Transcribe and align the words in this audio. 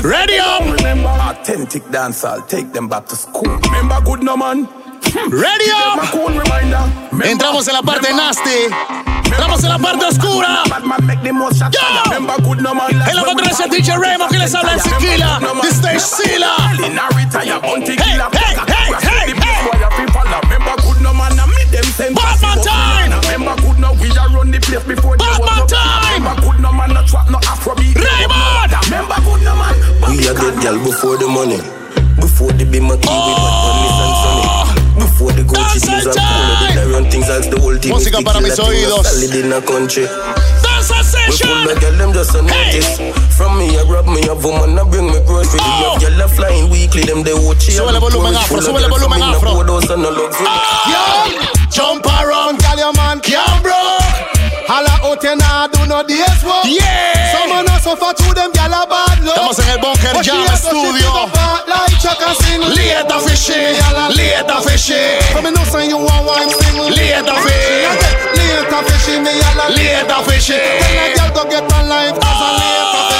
Ready 0.00 0.38
up. 0.38 0.62
Remember, 0.62 1.10
authentic 1.10 1.82
dancehall, 1.90 2.48
take 2.48 2.72
them 2.72 2.88
back 2.88 3.06
to 3.08 3.14
school. 3.14 3.42
Remember, 3.42 4.00
good 4.00 4.22
no 4.22 4.38
man. 4.38 4.66
Ready 5.28 5.66
them 5.66 5.98
a 5.98 6.02
up. 6.02 6.10
cool 6.10 6.28
reminder. 6.32 6.80
Remember, 7.10 7.26
Entramos 7.26 7.68
en 7.68 7.74
la 7.74 7.82
parte 7.82 8.10
nasty. 8.14 8.72
Entramos 9.26 9.62
en 9.62 9.68
la 9.68 9.78
parte 9.78 10.06
oscura. 10.06 10.62
Yo. 11.70 12.02
Remember, 12.04 12.40
good 12.42 12.60
no 12.60 12.74
man. 12.74 12.90
En 12.90 13.16
la 13.16 13.22
conferencia 13.22 13.66
DJ 13.66 13.98
Remo 13.98 14.28
que 14.28 14.38
les 14.38 14.54
habla 14.54 14.72
en 14.72 14.80
Sequila. 14.80 15.38
The 15.60 15.68
Stage 15.68 16.00
Sila. 16.00 16.56
Hey, 16.70 16.90
hey, 17.34 17.52
hey, 17.52 18.14
hey, 19.02 19.34
hey. 19.36 19.52
time. 22.62 23.01
Up. 23.32 23.40
Remember, 23.40 23.54
good 23.62 23.78
no 23.80 23.92
we 24.00 24.08
a 24.10 24.24
run 24.28 24.50
the 24.50 24.60
place 24.60 24.84
before 24.84 25.16
they 25.16 25.24
was 25.40 25.48
up. 25.48 25.68
time. 25.68 26.22
Remember, 26.22 26.34
good 26.42 26.60
no 26.60 26.72
man. 26.72 26.90
No 26.94 27.02
trap, 27.06 27.30
no 27.30 27.38
Afrobeat. 27.48 27.96
Raymond. 27.96 28.72
Remember, 28.86 29.16
good 29.24 29.42
no 29.42 29.52
man. 29.56 29.74
We 30.12 30.28
a 30.28 30.32
get 30.36 30.54
gal 30.62 30.76
before 30.84 31.16
the 31.16 31.28
money. 31.28 31.60
Before 32.20 32.52
the 32.52 32.64
bima 32.68 32.94
key 33.00 33.08
with 33.08 33.38
what 33.40 33.74
Miss 33.82 33.98
and 34.04 34.14
Sunny. 34.22 34.44
Oh! 34.46 34.68
Before 35.00 35.32
the 35.32 35.42
Gucci 35.42 35.80
Dance 35.80 35.84
shoes 35.88 36.06
and 36.06 36.14
time. 36.14 36.28
polo, 36.28 36.54
did 36.68 36.78
I 36.78 36.84
run 36.92 37.04
things 37.10 37.28
as 37.30 37.48
the 37.48 37.56
whole 37.58 37.78
team. 37.80 37.92
Música 37.96 38.20
Stick 38.20 38.26
para 38.26 38.38
till 38.38 38.46
mis 38.46 38.56
the 38.56 38.62
thing 38.62 38.72
oídos. 38.84 38.98
was 38.98 39.08
solid 39.08 39.34
in 39.34 39.52
a 39.52 39.60
country. 39.64 40.06
Danza 40.62 40.92
We 40.92 41.02
full 41.02 41.40
session. 41.40 41.66
of 41.72 41.80
girl, 41.80 41.96
them 41.98 42.10
just 42.12 42.34
a 42.36 42.40
Hey. 42.44 42.52
notice. 42.52 42.90
From 43.34 43.58
me, 43.58 43.66
I 43.74 43.82
rob 43.88 44.06
me 44.06 44.20
a 44.28 44.34
woman, 44.36 44.78
I 44.78 44.84
bring 44.84 45.08
me 45.08 45.18
grocery. 45.26 45.58
Oh. 45.64 45.72
You 45.72 45.88
have 45.88 46.00
girl 46.04 46.20
a 46.20 46.28
flying 46.28 46.68
weekly, 46.70 47.02
them 47.08 47.22
they 47.24 47.34
watch 47.34 47.66
you. 47.66 47.80
Súbele 47.80 47.98
volumen 47.98 48.36
afro, 48.36 48.60
súbele 48.60 48.88
volumen 48.92 49.22
afro. 49.22 49.50
Ah! 50.46 50.84
Yo, 50.92 51.40
jump 51.72 52.04
around, 52.06 52.60
tell 52.60 52.76
your 52.78 52.92
out 55.12 55.24
and 55.24 55.42
I 55.42 55.68
do 55.68 55.84
no 55.86 56.00
days 56.02 56.40
work. 56.44 56.64
Yeah. 56.64 57.36
Some 57.36 57.50
man 57.52 57.68
a 57.68 57.76
suffer 57.80 58.12
through 58.16 58.34
them 58.34 58.50
gal 58.52 58.72
a 58.72 58.86
bad 58.88 59.20
luck. 59.20 59.36
Estamos 59.36 59.58
en 59.60 59.68
el 59.68 59.78
Bunker 59.78 60.16
Jam 60.24 60.46
a 60.48 60.56
Studio. 60.56 60.96
it 60.96 61.04
up 61.04 61.36
hard 61.36 61.68
Like 61.68 61.96
Chaka 62.00 62.32
sing. 62.40 62.60
Later 62.64 63.20
fishy. 63.20 63.76
Later 64.16 64.60
fishy. 64.64 65.02
Come 65.32 65.46
in, 65.46 65.54
no 65.54 65.64
say 65.64 65.88
you 65.88 65.98
want 65.98 66.24
wine 66.24 66.48
sing. 66.48 66.76
Later 66.80 67.36
fish. 67.44 67.92
Later 68.40 68.80
fishy, 68.88 69.20
me 69.20 69.32
yalla. 69.36 69.68
Later 69.76 70.20
fishy. 70.24 70.56
Tell 70.56 70.96
a 70.96 71.06
girl 71.12 71.30
go 71.36 71.50
get 71.50 71.72
on 71.72 71.88
life 71.88 72.16
'cause 72.16 72.40
a 72.40 72.50
later 72.56 72.88
ah. 72.88 73.08
fish. 73.08 73.11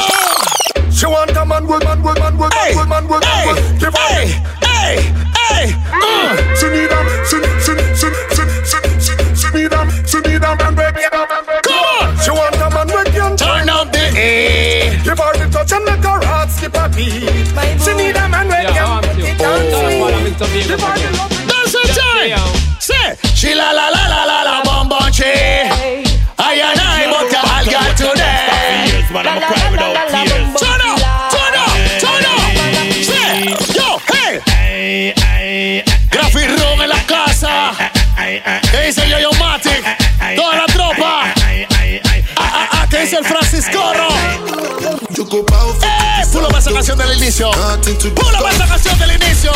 For 45.33 45.41
¡Eh! 45.41 46.27
Pulo 46.31 46.49
para 46.49 46.59
esa 46.59 46.71
canción 46.71 46.99
del 46.99 47.17
inicio. 47.17 47.51
Pulo 47.53 48.39
para 48.39 48.51
esa 48.51 48.67
canción 48.67 48.99
del 48.99 49.13
inicio. 49.13 49.51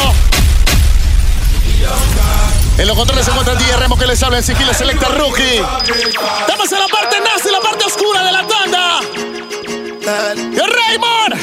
En 2.79 2.87
los 2.87 2.97
controles 2.97 3.27
se 3.27 3.31
encuentra 3.31 3.53
el 3.53 3.59
DJ 3.59 3.77
Remo 3.77 3.99
que 3.99 4.07
les 4.07 4.23
habla 4.23 4.39
en 4.39 4.43
Siquila 4.43 4.73
Selecta 4.73 5.09
Rookie. 5.09 5.63
Estamos 6.41 6.73
en 6.73 6.79
la 6.79 6.89
parte 6.89 7.21
nazi, 7.21 7.51
la 7.53 7.61
parte 7.61 7.85
oscura 7.85 8.25
de 8.25 8.33
la 8.33 8.47
tanda. 8.47 9.01
Raymond. 10.79 11.35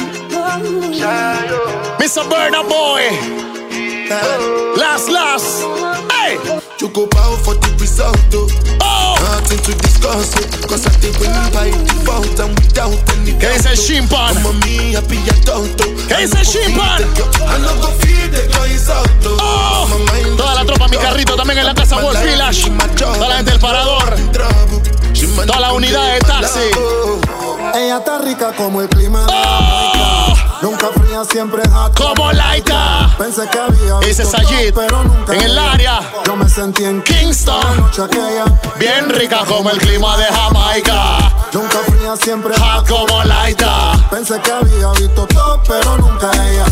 Mr. 2.00 2.28
Burner 2.28 2.64
Boy. 2.68 3.04
Last, 4.76 5.10
last. 5.10 5.62
Hey. 6.10 6.40
You 6.80 6.88
go 6.88 7.06
power 7.06 7.36
for 7.36 7.54
the 7.54 7.70
result, 7.78 8.18
though. 8.32 8.48
Oh. 8.80 9.14
Nothing 9.22 9.58
to 9.58 9.78
discuss, 9.80 10.34
oh. 10.34 10.66
Cause 10.66 10.84
I 10.86 10.90
think 10.90 11.20
when 11.20 11.30
by 11.52 11.70
default 11.70 12.40
and 12.40 12.58
without 12.58 13.13
¿Qué 13.44 13.50
dice 13.50 13.72
el. 13.72 13.76
Shimpan? 13.76 14.34
¿Qué 16.08 16.14
I 16.14 16.22
dice 16.22 16.38
el 16.38 16.46
Shimpan? 16.46 17.02
oh. 19.38 19.86
Toda 20.34 20.54
la 20.54 20.64
tropa, 20.64 20.88
mi 20.88 20.96
carrito 20.96 21.36
también 21.36 21.58
en 21.58 21.66
la 21.66 21.74
casa 21.74 22.00
Wolf 22.00 22.22
Village. 22.24 22.70
Toda 22.96 23.28
la 23.28 23.36
gente 23.36 23.50
del 23.50 23.60
parador. 23.60 24.16
Toda 25.46 25.60
la 25.60 25.74
unidad 25.74 26.14
de 26.14 26.20
taxi. 26.20 26.70
Ella 27.74 27.98
está 27.98 28.18
rica 28.18 28.54
como 28.56 28.80
el 28.80 28.88
clima. 28.88 29.26
Oh. 29.28 30.03
Nunca 30.62 30.88
fría, 30.94 31.24
siempre 31.24 31.62
hot. 31.70 31.96
Como 31.96 32.32
Laika. 32.32 33.10
Pensé 33.18 33.46
que 33.48 33.58
había 33.58 33.98
Ese 34.00 34.22
visto 34.22 34.38
Sayid, 34.38 34.72
todo, 34.72 34.86
pero 34.86 35.04
nunca 35.04 35.34
en 35.34 35.42
el 35.42 35.58
área. 35.58 36.00
Yo 36.24 36.36
me 36.36 36.48
sentí 36.48 36.84
en 36.84 37.02
Kingston. 37.02 37.60
La 37.62 37.74
noche 37.74 38.02
aquella. 38.02 38.44
Bien 38.78 39.08
rica 39.10 39.44
como 39.46 39.70
el 39.70 39.78
clima 39.78 40.16
de 40.16 40.24
Jamaica. 40.24 41.32
Nunca 41.52 41.78
fría, 41.86 42.16
siempre 42.16 42.54
Hot 42.58 42.88
como 42.88 43.22
Laika. 43.24 43.92
Pensé 44.10 44.40
que 44.40 44.50
había 44.52 44.88
visto 44.92 45.26
todo, 45.26 45.60
pero 45.66 45.96
nunca 45.98 46.30
ella. 46.32 46.64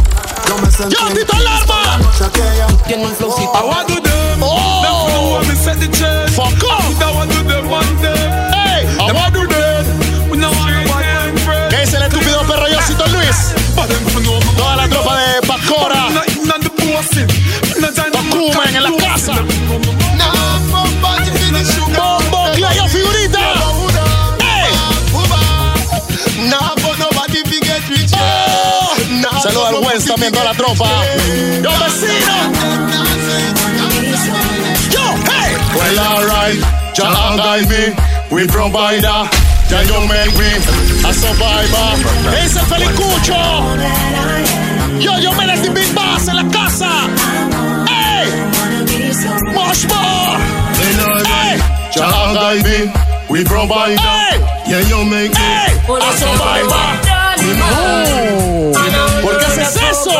Yo 0.48 0.58
me 0.58 0.70
sentí 0.70 0.96
Yo, 0.98 1.08
en 1.08 1.14
Tito 1.14 1.36
Kingston 1.36 1.36
Alarma. 1.36 1.74
la 1.84 1.98
noche 1.98 2.24
aquella. 2.24 2.66
Tiene 2.86 3.06
un 3.06 3.14
flowcito. 3.14 3.52
I 3.54 3.64
want 3.66 3.88
to 3.88 4.00
them. 4.00 4.42
Oh. 4.42 4.82
Them 4.82 5.14
know 5.14 5.38
when 5.38 5.48
me 5.48 5.54
set 5.54 5.78
the 5.78 5.88
chance. 5.88 6.34
Fuck 6.34 6.62
off. 6.70 7.00
I 7.02 7.14
want 7.14 7.30
to 7.32 7.42
them 7.44 7.70
one 7.70 8.02
day. 8.02 8.14
Hey, 8.52 8.86
I 8.98 9.12
want 9.12 9.34
to 9.34 9.46
do 9.46 9.51
Toda 13.74 14.76
la 14.76 14.88
tropa 14.88 15.16
de 15.16 15.46
Bacora. 15.46 16.10
Not 16.10 16.28
even 16.28 16.50
on 16.50 16.60
the 16.60 16.70
bossing. 16.70 17.28
No 17.80 17.88
time 17.92 18.10
to 18.12 18.18
Bakuman 18.18 18.76
en 18.76 18.82
la 18.82 18.90
casa. 18.98 19.32
Nah, 20.16 20.58
bomba, 20.70 21.24
you 21.24 21.32
finish 21.32 21.68
sugar. 21.68 21.96
Bombo, 21.96 22.52
Clayo 22.54 22.86
Figurita. 22.88 23.40
Hey. 24.40 24.70
Nah, 26.48 26.74
but 26.76 26.98
nobody 26.98 27.42
forget 27.44 27.88
rich. 27.88 28.12
Oh. 28.14 28.94
Nah, 29.20 29.40
Saludos 29.40 29.68
al 29.68 29.84
West 29.84 30.08
también, 30.08 30.32
toda 30.32 30.44
la 30.44 30.54
tropa. 30.54 30.88
Yo, 31.62 31.70
vecino. 31.80 32.36
Yo, 34.90 35.04
hey. 35.30 35.56
Well, 35.74 35.98
alright. 35.98 36.60
Jah 36.94 37.36
guide 37.36 37.68
me. 37.68 37.94
We 38.30 38.46
provider. 38.46 39.28
Ya 39.72 39.80
you 39.80 40.06
make 40.06 40.36
me 40.36 40.52
a 41.02 41.14
survivor. 41.14 41.96
Ese 42.36 42.60
es 42.60 42.66
Felicucho. 42.68 43.40
Yo, 45.00 45.18
yo 45.18 45.32
me 45.32 45.46
the 45.46 45.70
big 45.70 45.94
boss 45.94 46.28
en 46.28 46.36
la 46.36 46.44
casa. 46.52 47.08
Hey. 47.88 48.28
Much 49.54 49.88
more. 49.88 50.36
Hey. 50.76 51.56
Me. 52.62 52.92
We 53.30 53.44
provider. 53.44 53.96
Hey. 53.96 54.36
Yeah, 54.66 54.80
you 54.90 55.04
make 55.06 55.32
me. 55.32 55.40
A 55.88 56.12
survivor. 56.20 57.22
Oh. 57.72 58.72
¿Por 59.22 59.38
qué 59.38 59.46
haces 59.46 59.74
eso? 59.76 60.12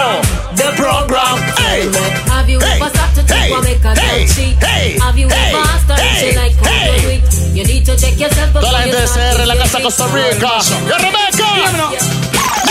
The 0.56 0.72
program. 0.76 1.36
Hey. 1.58 1.90
Hey, 1.92 2.80
ever 2.80 2.88
stopped 2.88 3.11
to 3.11 3.11
hey, 3.32 3.48
think 3.48 3.52
what 3.56 3.64
make 3.64 3.84
a 3.84 3.92
hey, 4.00 4.18
dog 4.24 4.34
cheat? 4.34 4.54
hey, 4.62 4.98
Have 5.00 5.18
you 5.18 5.28
hey, 5.28 5.50
ever 5.52 5.62
asked 5.72 5.88
her 5.88 5.96
if 5.96 6.00
hey, 6.00 6.20
she 6.20 6.36
like 6.36 6.54
how 6.60 6.70
hey. 6.70 7.00
you 7.02 7.08
weak? 7.08 7.22
You 7.56 7.64
need 7.64 7.84
to 7.86 7.94
check 7.96 8.16
yourself 8.18 8.52
Toda 8.52 8.70
la 8.72 8.80
before 8.80 8.84
gente 8.84 8.96
you 8.96 9.02
de 9.02 9.08
start 9.08 9.36
CR 9.36 9.40
en 9.42 9.48
la 9.48 9.54
to 9.54 9.60
casa 9.60 9.78
get 9.78 9.84
Costa 9.84 10.04
it 10.04 10.14
Rica. 10.14 10.52
started. 10.62 10.88
Yo, 10.88 10.96
Rebecca. 11.04 11.48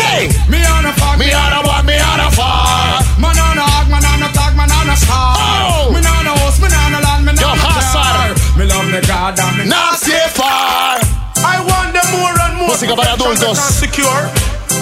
Hey. 0.02 0.30
Me 0.50 0.60
on 0.66 0.86
a 0.86 0.94
fuck. 0.94 1.18
Me 1.18 1.28
on 1.34 1.54
a 1.54 1.60
one, 1.68 1.86
me 1.86 1.96
on 2.00 2.20
a 2.20 2.30
far. 2.32 3.04
Man 3.20 3.38
on 3.38 3.58
a 3.58 3.62
hog, 3.62 3.88
man 3.90 4.06
on 4.06 4.24
a 4.24 4.30
tag, 4.34 4.56
man 4.56 4.72
on 4.72 4.90
a 4.90 4.96
star. 4.96 5.36
Oh. 5.38 5.92
Me 5.94 6.00
on 6.00 6.26
a 6.28 6.34
house, 6.40 6.58
me 6.60 6.68
on 6.68 6.94
a 6.96 7.00
land, 7.06 7.26
me 7.26 7.32
Yo, 7.40 7.48
on 7.50 7.58
a 7.58 7.62
Hazard. 7.62 8.36
car. 8.36 8.58
Me 8.58 8.66
love 8.66 8.86
me 8.90 9.00
God 9.06 9.40
and 9.40 9.58
me 9.58 9.66
Not 9.66 10.00
say 10.00 10.26
far. 10.34 10.98
I 11.44 11.56
want 11.70 11.94
them 11.94 12.08
more 12.18 12.34
and 12.46 12.56
more. 12.58 12.68
Música 12.70 12.96
para 12.96 13.14
adultos. 13.14 13.58
Secure. 13.58 14.30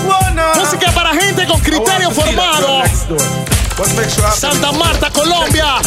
Wanna. 0.08 0.54
Música 0.56 0.92
para 0.92 1.12
gente 1.14 1.46
con 1.48 1.60
criterio 1.60 2.12
formado. 2.12 2.84
Santa 3.80 4.74
Marta, 4.74 5.10
Colombia. 5.10 5.80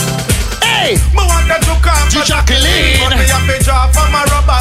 Hey. 0.62 0.98
Me 1.12 1.22
want 1.28 1.46
them 1.46 1.60
to 1.60 1.76
come. 1.82 2.08
G. 2.08 2.24
Jacqueline. 2.24 3.00
But 3.04 3.18
me 3.18 3.26
have 3.28 3.46
to 3.46 3.62
draw 3.62 3.86
from 3.92 4.10
my 4.10 4.24
rubber. 4.32 4.56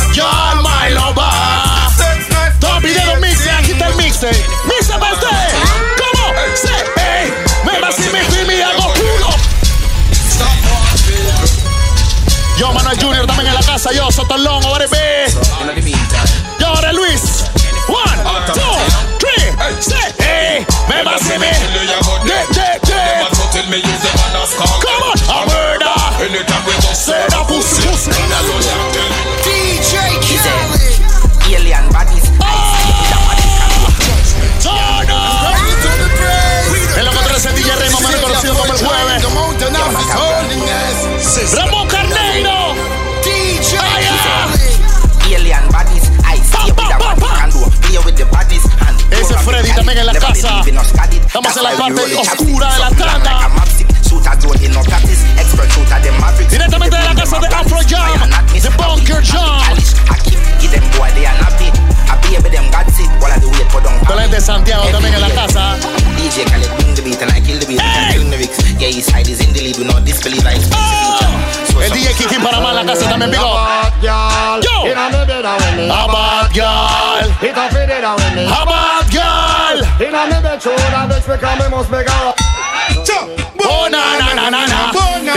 Lover. 0.91 1.31
Mix, 3.21 3.47
aquí 3.47 3.71
está 3.71 3.87
el 3.87 3.95
mix. 3.95 4.21
Mix 4.21 4.87
para 4.99 5.13
usted. 5.13 5.27
¿Cómo? 5.97 6.33
Hey. 6.97 7.31
Me 7.63 7.79
va 7.79 7.91
si 7.93 8.09
me 8.09 8.21
fui, 8.25 8.45
me 8.45 8.61
hago 8.63 8.93
culo. 8.93 9.29
Yo, 12.57 12.73
Manuel 12.73 12.97
Junior 13.01 13.25
también 13.25 13.47
en 13.47 13.55
la 13.55 13.61
casa. 13.61 13.93
Yo, 13.93 14.11
Sotolón, 14.11 14.65
ahora 14.65 14.87
B. 14.87 15.00
oscura 52.21 52.73
de 52.73 52.79
la 52.79 52.89
tanda. 52.89 53.49
Directamente 56.49 56.97
de 56.97 57.03
la 57.03 57.15
casa 57.15 57.39
de 57.39 57.47
Afro 57.47 57.79
Jam, 57.87 58.29
de 58.53 58.69
Bunker 58.69 59.25
Jam. 59.25 59.61
Pelén 64.07 64.31
de 64.31 64.41
Santiago 64.41 64.83
también 64.91 65.15
en 65.15 65.21
la 65.21 65.29
casa. 65.29 65.77
DJ 66.17 66.45
Khaled 66.45 66.69
bring 66.77 66.95
the 66.95 67.01
beat 67.01 67.21
and 67.21 67.31
I 67.31 67.41
kill 67.41 67.59
the 67.59 67.65
beat. 67.65 67.79
And 67.79 67.89
I 67.89 68.13
kill 68.13 68.23
the 68.23 68.37
lyrics. 68.37 68.57
Yeah, 68.79 68.89
his 68.89 69.05
side 69.05 69.27
is 69.27 69.39
in 69.41 69.53
the 69.53 69.61
lead, 69.61 69.77
we 69.77 69.85
not 69.85 70.03
disbelieve 70.05 70.45
I 70.45 70.55
expect 70.55 70.75
Oh, 70.75 71.81
el 71.81 71.91
DJ 71.91 72.13
Kiki 72.15 72.35
en 72.35 72.43
Panamá 72.43 72.69
en 72.69 72.75
la 72.75 72.85
casa 72.85 73.09
también, 73.09 73.31
big 73.31 73.39
up. 73.39 74.01
Yo. 74.01 74.85
Inna 74.85 75.09
me 75.09 75.25
bed 75.25 75.45
a 75.45 75.57
when 75.57 75.75
me. 75.77 75.89
A 75.89 76.07
bad 76.07 76.51
girl, 79.11 79.50
It 79.99 80.13
a 80.13 80.27
fit 80.27 80.31
it 80.31 80.31
a 80.31 80.31
when 80.31 80.31
me. 80.31 80.31
a 80.31 80.31
bad 80.31 80.31
girl. 80.31 80.31
Inna 80.31 80.31
me 80.31 80.37
bed 80.41 80.61
shoulder 80.61 81.03
bitch 81.09 81.25
because 81.27 81.59
me 81.59 81.65
must 81.69 81.91
make 81.91 82.07
a. 82.07 82.33
Oh, 83.63 83.87
na, 83.91 84.01
na, 84.17 84.33
na, 84.33 84.49
na, 84.49 84.65
na. 84.65 84.91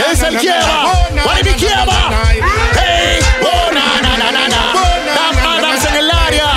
Es 0.09 0.21
el 0.23 0.37
Kieva. 0.37 0.89
What 1.25 1.45
is 1.45 1.53
Kieva? 1.55 1.99
Hey, 2.73 3.19
oh, 3.41 3.69
na, 3.73 3.85
na, 4.01 4.17
na, 4.17 4.31
na, 4.31 4.47
na. 4.47 4.61
Tam 5.15 5.37
Adams 5.37 5.85
en 5.85 5.95
el 5.95 6.11
área. 6.11 6.49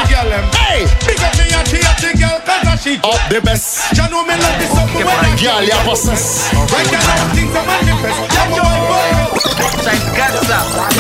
Hey, 0.56 0.86
Big 1.06 1.20
up 1.20 1.36
me 1.38 1.44
and 1.52 1.68
she 1.68 1.78
a 1.78 1.92
chick 2.00 2.18
girl 2.18 2.40
cause 2.44 2.66
a 2.66 2.76
she 2.78 2.96
up 3.04 3.20
the 3.28 3.40
best. 3.40 3.92
Ya 3.96 4.08
know 4.08 4.24
me 4.24 4.34
love 4.34 4.58
this 4.58 4.70
something 4.72 5.04
when 5.04 5.18
I 5.18 5.36
Girl, 5.38 5.62
ya 5.62 5.76
possess. 5.84 6.52
Right 6.52 6.90
now 6.90 7.34
things 7.34 7.54
are 7.54 7.66
manifest 7.66 8.34
Ya 8.34 8.44
know 8.48 8.62
I 8.64 8.78
¿Cómo? 10.58 10.97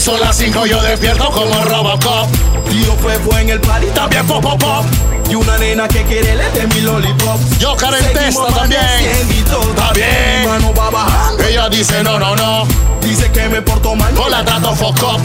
Y 0.00 0.02
son 0.02 0.18
las 0.18 0.34
5, 0.34 0.64
yo 0.64 0.80
despierto 0.80 1.30
como 1.30 1.62
Robocop. 1.62 2.26
Tío 2.70 2.96
Fefo 2.96 3.36
en 3.36 3.50
el 3.50 3.60
party 3.60 3.88
También 3.88 4.26
pop, 4.26 4.42
pop, 4.42 4.58
pop. 4.58 4.86
y 5.28 5.34
una 5.34 5.58
nena 5.58 5.86
que 5.88 6.02
quiere 6.04 6.36
le 6.36 6.50
de 6.52 6.66
mi 6.68 6.80
lollipop. 6.80 7.38
Yo 7.58 7.76
Karen 7.76 8.02
Testa 8.04 8.24
Seguimos 8.24 8.54
también. 8.54 8.80
Está 8.80 9.92
bien. 9.92 10.40
Mi 10.40 10.46
mano 10.46 10.72
va 10.72 10.88
bajando. 10.88 11.44
Ella 11.44 11.68
dice 11.68 12.02
no, 12.02 12.18
no, 12.18 12.34
no. 12.34 12.66
Dice 13.02 13.30
que 13.30 13.46
me 13.50 13.60
porto 13.60 13.94
mal. 13.94 14.14
No 14.14 14.26
la 14.30 14.42
trato 14.42 14.74
fuck 14.74 15.02
up. 15.02 15.20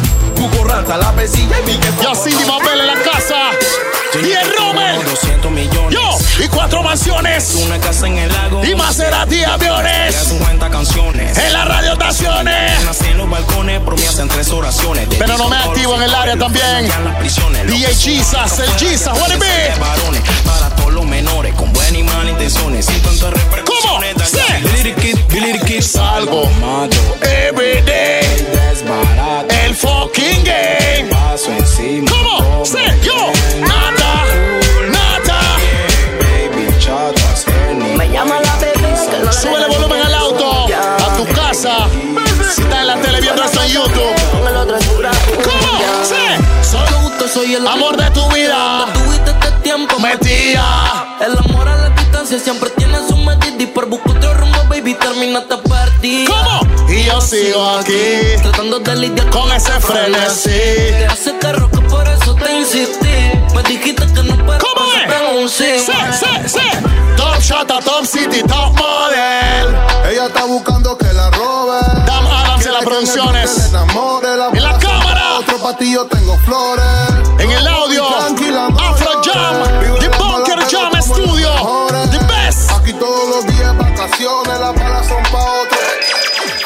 La 0.46 1.12
pesilla 1.14 1.60
y 1.60 1.72
mi 1.72 1.78
que 1.78 1.88
Yo 2.04 2.14
Cindy 2.14 2.46
Mabel 2.46 2.80
en 2.80 2.88
la 2.88 2.94
casa. 3.12 3.50
Y 4.14 4.32
el 4.32 4.56
Rommel. 4.56 5.04
200 5.04 5.52
millones. 5.52 5.92
Yo. 6.00 6.44
Y 6.44 6.48
cuatro 6.48 6.84
mansiones. 6.84 7.56
Una 7.56 7.80
casa 7.80 8.06
en 8.06 8.20
el 8.20 8.32
lago. 8.32 8.64
Y 8.64 8.76
Maserati 8.76 9.44
aviones. 9.44 10.16
50 10.16 10.70
canciones. 10.70 11.38
En 11.38 11.52
las 11.52 11.68
radioestaciones. 11.68 12.84
Nací 12.86 13.08
en 13.08 13.18
los 13.18 13.30
balcones, 13.30 13.82
pero 13.84 13.98
me 13.98 14.08
hacen 14.08 14.28
tres 14.28 14.50
oraciones. 14.50 15.08
Pero 15.18 15.38
no 15.38 15.50
me 15.50 15.58
activo 15.58 15.96
en 15.96 16.04
el 16.04 16.14
área 16.14 16.38
también. 16.38 16.92
DJ 17.68 17.96
Jesus, 17.96 18.60
el 18.60 18.70
Jesus, 18.78 19.08
what 19.08 19.32
it 19.32 19.40
be? 19.40 19.48
De 19.48 19.80
varones, 19.80 20.22
para 20.46 20.70
todos 20.76 20.94
los 20.94 21.06
menores, 21.06 21.56
con 21.56 21.74
buenas 21.74 21.94
y 21.94 22.04
malas 22.04 22.30
intenciones. 22.30 22.86
Sin 22.86 23.02
tantas 23.02 23.34
repercusiones. 23.34 24.14
¿Cómo? 24.14 24.28
Sí. 24.28 25.82
Salgo. 25.82 26.50
Every 27.22 27.82
day. 27.82 28.35
El 29.76 29.82
fucking 29.82 30.44
game. 30.46 31.10
Paso 31.10 31.52
encima. 31.52 32.10
¿Cómo? 32.10 32.64
Sí, 32.64 32.78
yo. 33.04 33.12
Chatas, 36.80 37.46
Henny. 37.48 37.96
Me 37.98 38.10
llama 38.10 38.40
la 38.42 38.56
bebé 38.58 38.74
que 39.10 39.34
Sube 39.34 39.58
el 39.58 39.68
volumen 39.68 40.02
al 40.02 40.14
auto. 40.14 40.68
A 40.74 41.18
tu 41.18 41.26
casa. 41.34 41.88
Si 42.54 42.62
estás 42.62 42.80
en 42.80 42.88
la 42.88 42.96
tele 43.02 43.20
viendo 43.20 43.44
esto 43.44 43.62
en 43.64 43.70
YouTube. 43.70 44.16
¿Cómo? 45.44 45.82
Sí. 46.04 46.26
Solo 46.62 47.02
gusto 47.02 47.28
soy 47.28 47.56
el 47.56 47.68
Amor 47.68 47.98
de 47.98 48.10
tu 48.12 48.26
vida. 48.32 48.86
Tuviste 48.94 49.32
este 49.32 49.52
tiempo 49.64 50.00
Metía. 50.00 51.18
El 51.20 51.38
amor 51.38 51.68
a 51.68 51.76
la 51.76 51.90
distancia 51.90 52.40
siempre 52.40 52.70
tiene 52.72 52.98
su 53.08 53.18
medida 53.18 53.64
Y 53.64 53.66
por 53.66 53.88
buscar 53.88 54.16
otro 54.16 54.35
rumbo, 55.16 55.40
baby, 55.40 55.40
termina 55.40 55.40
esta 55.40 55.62
partida 55.62 56.32
¿Cómo? 56.32 56.92
Y 56.92 57.04
yo 57.04 57.22
sigo 57.22 57.70
aquí. 57.80 58.42
Tratando 58.42 58.80
de 58.80 58.96
lidiar 58.96 59.30
Con 59.30 59.52
ese 59.52 59.72
frenesí. 59.80 60.50
Te 60.50 61.06
hace 61.06 61.38
carro 61.40 61.70
que 61.70 61.80
por 61.82 62.08
eso 62.08 62.36
te 62.36 62.60
insistí 62.60 63.32
Me 63.54 63.64
dijiste 63.64 64.06
que 64.14 64.24
no 64.24 64.36
pero 64.46 64.60
¿Cómo 64.60 64.92
tengo 65.08 65.40
un 65.40 65.46
es? 65.46 65.52
sí 65.52 65.80
Sí, 65.80 65.94
sí, 66.20 66.60
sí. 66.60 67.16
Top 67.18 67.40
Shot 67.40 67.72
a 67.72 67.80
Top 67.80 68.06
City, 68.06 68.44
Top 68.44 68.74
Model. 68.78 69.76
Ella 70.12 70.26
está 70.28 70.44
buscando 70.46 70.98
que 70.98 71.12
la 71.14 71.30
robe. 71.32 71.80
Dam 72.06 72.28
Adams 72.28 72.66
en 72.66 72.74
las 72.74 72.84
producciones. 72.84 73.70
enamore, 73.70 74.36
la 74.36 74.50
En 74.50 74.64
la 74.64 74.78
cámara. 74.78 75.40
Otro 75.40 75.58
patillo 75.60 76.06
tengo 76.08 76.38
flores. 76.40 76.84
En 77.40 77.52
el 77.52 77.68
audio, 77.68 78.06
Afro 78.06 79.22
Jam, 79.24 79.64
las 84.66 84.76
balas 84.76 85.08
son 85.08 85.24
pa' 85.24 85.38
otro. 85.38 85.78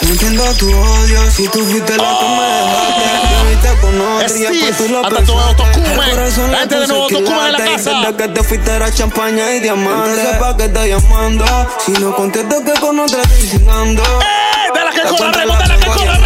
No 0.02 0.10
entiendo 0.10 0.44
tu 0.58 0.68
odio 0.70 1.32
si 1.32 1.48
tú 1.50 1.66
fuiste 1.66 1.98
la 1.98 2.18
que 2.20 2.26
me 2.26 2.46
dejaste. 2.56 3.04
Te 3.30 3.50
viste 3.50 3.82
con 3.82 4.02
otra 4.02 4.28
y 4.28 4.40
después 4.40 4.78
tú 4.78 4.88
lo 4.90 5.02
pensaste. 5.02 5.56
Tocumen. 5.56 6.00
El 6.00 6.12
corazón 6.12 6.52
La 6.52 6.52
le 6.52 6.58
gente 6.60 6.76
de 6.76 6.82
puse 6.82 6.94
nuevo 6.94 7.08
Tocumen 7.08 7.46
en 7.46 7.52
la 7.52 7.58
casa. 7.58 7.92
Desde 7.92 8.16
que 8.16 8.28
te 8.30 8.44
fuiste 8.44 8.72
era 8.72 8.94
champaña 8.94 9.52
y 9.52 9.60
diamante. 9.60 10.10
Entonces, 10.12 10.38
¿pa' 10.38 10.58
qué 10.58 10.66
estás 10.66 10.88
llamando? 10.88 11.46
Si 11.86 11.92
no 11.92 12.16
contesto 12.16 12.64
que 12.64 12.80
con 12.80 13.00
otra 13.00 13.22
estoy 13.22 13.48
cingando. 13.48 14.04
¡Eh! 14.04 14.74
De 14.74 14.86
la 14.86 14.92
que 14.92 15.02
corre 15.02 15.42
de 15.42 15.46
la 15.46 15.78
que 15.78 15.88
corre 15.88 16.19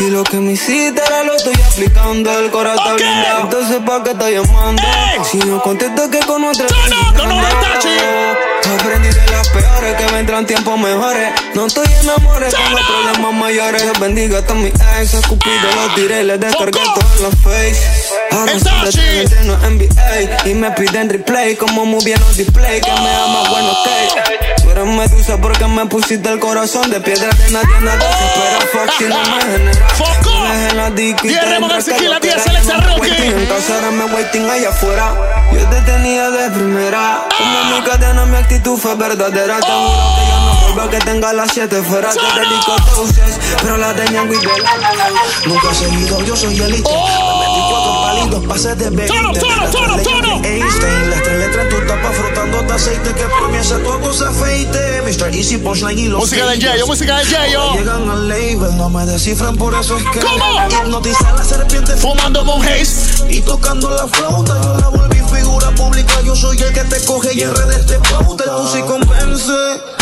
Y 0.00 0.10
lo 0.10 0.24
que 0.24 0.36
me 0.38 0.52
hiciste 0.52 1.00
ahora 1.02 1.24
lo 1.24 1.34
estoy 1.36 1.54
aplicando. 1.54 2.38
El 2.38 2.50
corazón 2.50 2.78
Ok. 2.94 3.00
está 3.00 3.04
blindado. 3.04 3.40
Entonces, 3.44 3.76
¿pa' 3.86 4.02
qué 4.02 4.10
estás 4.10 4.30
llamando? 4.30 4.82
Ey. 4.82 5.24
Si 5.30 5.38
no 5.38 5.62
contesto 5.62 6.10
que 6.10 6.18
con 6.20 6.44
otra 6.44 6.66
No, 7.16 7.26
no. 7.26 7.40
Aprendí 8.74 9.08
de 9.08 9.26
las 9.30 9.48
peores 9.50 9.94
que 9.96 10.12
vendrán 10.12 10.46
tiempos 10.46 10.78
mejores. 10.78 11.28
No 11.54 11.66
estoy 11.66 11.86
enamorado, 12.02 12.50
tengo 12.50 12.78
Chano. 12.78 12.86
problemas 13.04 13.32
mayores. 13.34 14.00
Bendiga 14.00 14.42
a 14.48 14.54
mis 14.54 14.72
ex, 14.74 15.14
escupido 15.14 15.54
los 15.76 15.94
tiré, 15.94 16.24
les 16.24 16.40
descargué 16.40 16.80
todo 16.80 17.14
en 17.16 17.22
la 17.22 17.30
face. 17.30 18.03
Tres, 18.42 18.64
entreno 18.96 19.56
NBA 19.56 20.48
y 20.48 20.54
me 20.54 20.70
piden 20.72 21.08
replay 21.08 21.54
como 21.54 21.86
muy 21.86 22.04
bien 22.04 22.18
los 22.20 22.36
display. 22.36 22.80
Que 22.80 22.90
me 22.90 23.14
ama, 23.14 23.48
bueno, 23.48 23.70
ok. 23.70 24.62
Tú 24.62 24.70
eres 24.70 24.86
medusa 24.86 25.36
porque 25.38 25.66
me 25.66 25.86
pusiste 25.86 26.28
el 26.28 26.40
corazón 26.40 26.90
de 26.90 27.00
piedra 27.00 27.28
de 27.32 27.50
nadie, 27.50 27.80
nada 27.80 28.10
espera. 28.10 28.60
Fuck 28.72 28.98
si 28.98 29.04
no 29.04 29.18
me 29.18 29.42
genera. 29.42 29.86
Me 30.42 30.56
dejé 30.56 30.74
la 30.74 30.90
dick 30.90 31.24
y 31.24 31.28
te 31.28 31.40
Remo 31.40 31.66
entra 31.66 31.78
que 31.78 31.90
García, 31.92 31.96
yo 31.98 32.20
diez 32.20 32.34
quiera. 32.34 32.50
Alexa 32.50 32.74
No 32.74 32.80
me 32.80 32.86
Rocky. 32.86 33.22
En 33.22 33.46
casa 33.46 33.74
ahora 33.74 33.90
me 33.92 34.04
waiting 34.06 34.50
allá 34.50 34.68
afuera. 34.68 35.14
Yo 35.52 35.68
te 35.68 35.80
tenía 35.82 36.30
de 36.30 36.50
primera. 36.50 37.22
Como 37.38 37.64
mi 37.76 37.84
cadena, 37.84 38.26
mi 38.26 38.36
actitud 38.36 38.76
fue 38.78 38.94
verdadera. 38.96 39.60
Te 39.60 39.66
juro 39.66 40.14
que 40.16 40.26
yo 40.28 40.33
que 40.82 40.98
tenga 40.98 41.32
las 41.32 41.52
siete 41.52 41.80
fuera. 41.82 42.10
Te 42.10 42.18
dedico 42.18 42.76
doses, 42.96 43.38
pero 43.62 43.76
la 43.76 43.92
de 43.94 44.10
Ñango 44.10 44.34
y 44.34 44.38
de 44.38 44.48
Nunca 45.46 45.70
he 45.70 45.74
seguido, 45.74 46.20
yo 46.24 46.36
soy 46.36 46.60
elite. 46.60 46.90
Me 46.90 47.38
metí 47.38 47.60
cuatro 47.70 48.02
palitos, 48.02 48.46
pasé 48.46 48.74
de 48.74 48.90
20. 48.90 49.06
Tono, 49.06 49.32
tono, 49.70 49.96
de 49.96 50.02
Einstein, 50.02 51.10
las 51.10 51.22
tres 51.22 51.38
letras 51.38 51.64
en 51.64 51.70
tu 51.70 51.86
tapa 51.86 52.10
frotándote 52.10 52.72
aceite. 52.72 53.14
Que 53.14 53.24
hace 53.58 53.76
todo 53.76 54.12
se 54.12 54.24
afeite. 54.24 55.02
Mr. 55.02 55.34
Easy, 55.34 55.58
Punchline 55.58 55.98
y 55.98 56.08
los 56.08 56.20
Música 56.20 56.46
de. 56.46 56.58
Yayo, 56.58 56.86
música 56.86 57.18
de 57.18 57.24
Yayo. 57.30 57.72
Llegan 57.74 58.10
al 58.10 58.28
label, 58.28 58.76
no 58.76 58.90
me 58.90 59.06
descifran, 59.06 59.56
por 59.56 59.74
eso 59.74 59.96
es 59.96 60.04
que 60.10 60.20
¿Cómo? 60.20 60.58
a 60.58 61.32
la 61.32 61.44
serpiente 61.44 61.94
Fumando 61.96 62.44
con 62.44 62.60
Haze. 62.62 63.24
y 63.28 63.40
tocando 63.42 63.90
la 63.90 64.06
flauta. 64.08 64.60
Yo 64.60 64.76
la 64.76 64.88
volví 64.88 65.20
figura 65.34 65.70
pública, 65.70 66.20
yo 66.22 66.34
soy 66.34 66.58
el 66.58 66.72
que 66.72 66.84
te 66.84 67.04
coge 67.04 67.32
y 67.32 67.42
en 67.42 67.54
redes 67.54 67.86
te 67.86 67.98
pauta. 67.98 68.44
Tú 68.44 68.68
sí 68.72 68.82
convence. 68.82 69.93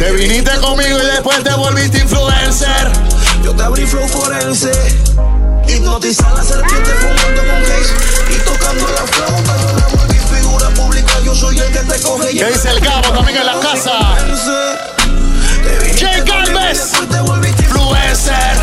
Te 0.00 0.10
viniste 0.12 0.50
conmigo 0.62 0.98
y 0.98 1.06
después 1.08 1.44
te 1.44 1.52
volviste 1.52 1.98
influencer. 1.98 2.90
Yo 3.44 3.54
te 3.54 3.62
abrí 3.62 3.86
flow 3.86 4.08
forense. 4.08 4.72
Hipnotiza 5.68 6.26
a 6.26 6.36
la 6.36 6.42
serpiente 6.42 6.90
fumando 6.92 7.42
con 7.42 7.62
haze 7.62 7.94
y 8.30 8.38
tocando 8.38 8.86
la 8.88 9.06
flauta. 9.06 9.56
Yo 9.60 9.76
la 9.76 9.88
volví 9.88 10.18
figura 10.18 10.70
pública, 10.70 11.12
yo 11.22 11.34
soy 11.34 11.58
el 11.58 11.70
que 11.70 11.80
te 11.80 12.00
coge 12.00 12.32
y 12.32 12.38
¿Qué 12.38 12.46
dice 12.46 12.70
el 12.70 12.80
Gabo 12.80 13.12
también 13.12 13.36
en 13.40 13.44
la 13.44 13.60
casa? 13.60 14.16
Jay 15.98 16.22
Galvez. 16.24 16.78
después 16.78 17.08
te 17.10 17.20
volviste 17.20 17.62
Influencer. 17.64 18.56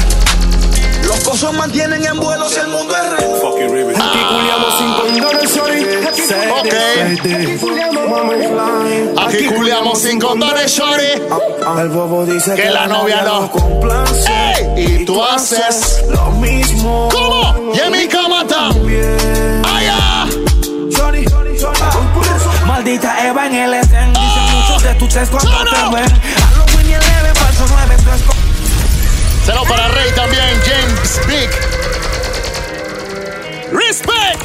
Los 1.03 1.19
cosos 1.19 1.53
mantienen 1.53 2.03
en 2.03 2.19
vuelo 2.19 2.49
si 2.49 2.61
el 2.61 2.67
mundo 2.69 2.95
es 2.95 3.11
real. 3.11 3.31
Aquí 3.95 4.19
culiamos 4.27 4.77
sin 4.79 4.91
condones, 4.95 5.51
sorry. 5.51 5.85
Ok. 6.49 7.66
Aquí 9.27 9.45
culiamos 9.47 9.99
sin 9.99 10.19
condones, 10.19 10.71
shorty. 10.71 11.21
El 11.79 11.89
bobo 11.89 12.25
dice 12.25 12.55
Que 12.55 12.69
la 12.69 12.87
novia 12.87 13.21
no. 13.23 13.51
complace. 13.51 14.25
Ey, 14.75 14.85
y 15.01 15.05
tú 15.05 15.21
haces 15.23 16.03
lo 16.09 16.31
mismo. 16.31 17.09
¿Cómo? 17.11 17.73
Y 17.75 17.79
en 17.79 17.91
mi 17.91 18.07
cama 18.07 18.45
también. 18.47 19.61
Allá. 19.65 20.25
Maldita 22.65 23.27
Eva 23.27 23.47
en 23.47 23.55
el 23.55 23.73
Edén 23.73 24.13
Dicen 24.13 24.43
muchos 24.53 24.83
de 24.83 24.93
tus 24.95 25.15
ex 25.15 25.29
cuando 25.29 25.49
te 25.63 25.95
ven 25.95 26.05
Halloween 26.05 26.89
y 26.89 26.93
el 26.93 26.99
leve, 26.99 27.33
falso 27.35 27.65
9 27.69 27.95
tu 27.97 28.09
esco- 28.11 28.35
Cero 29.45 29.63
para 29.67 29.87
Rey 29.87 30.11
también, 30.15 30.43
James 30.65 31.19
Big. 31.27 31.49
Respect. 33.71 34.41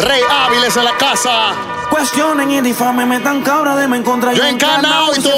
Rey 0.00 0.20
Áviles 0.28 0.76
en 0.76 0.84
la 0.84 0.96
casa. 0.96 1.54
Cuestionen 1.94 2.50
y 2.50 2.60
difamen, 2.60 3.08
me 3.08 3.20
tan 3.20 3.40
cabra 3.42 3.76
de 3.76 3.86
me 3.86 3.98
encontrar 3.98 4.34
Yo 4.34 4.44
encarnado 4.44 5.14
y 5.16 5.20
tú. 5.22 5.30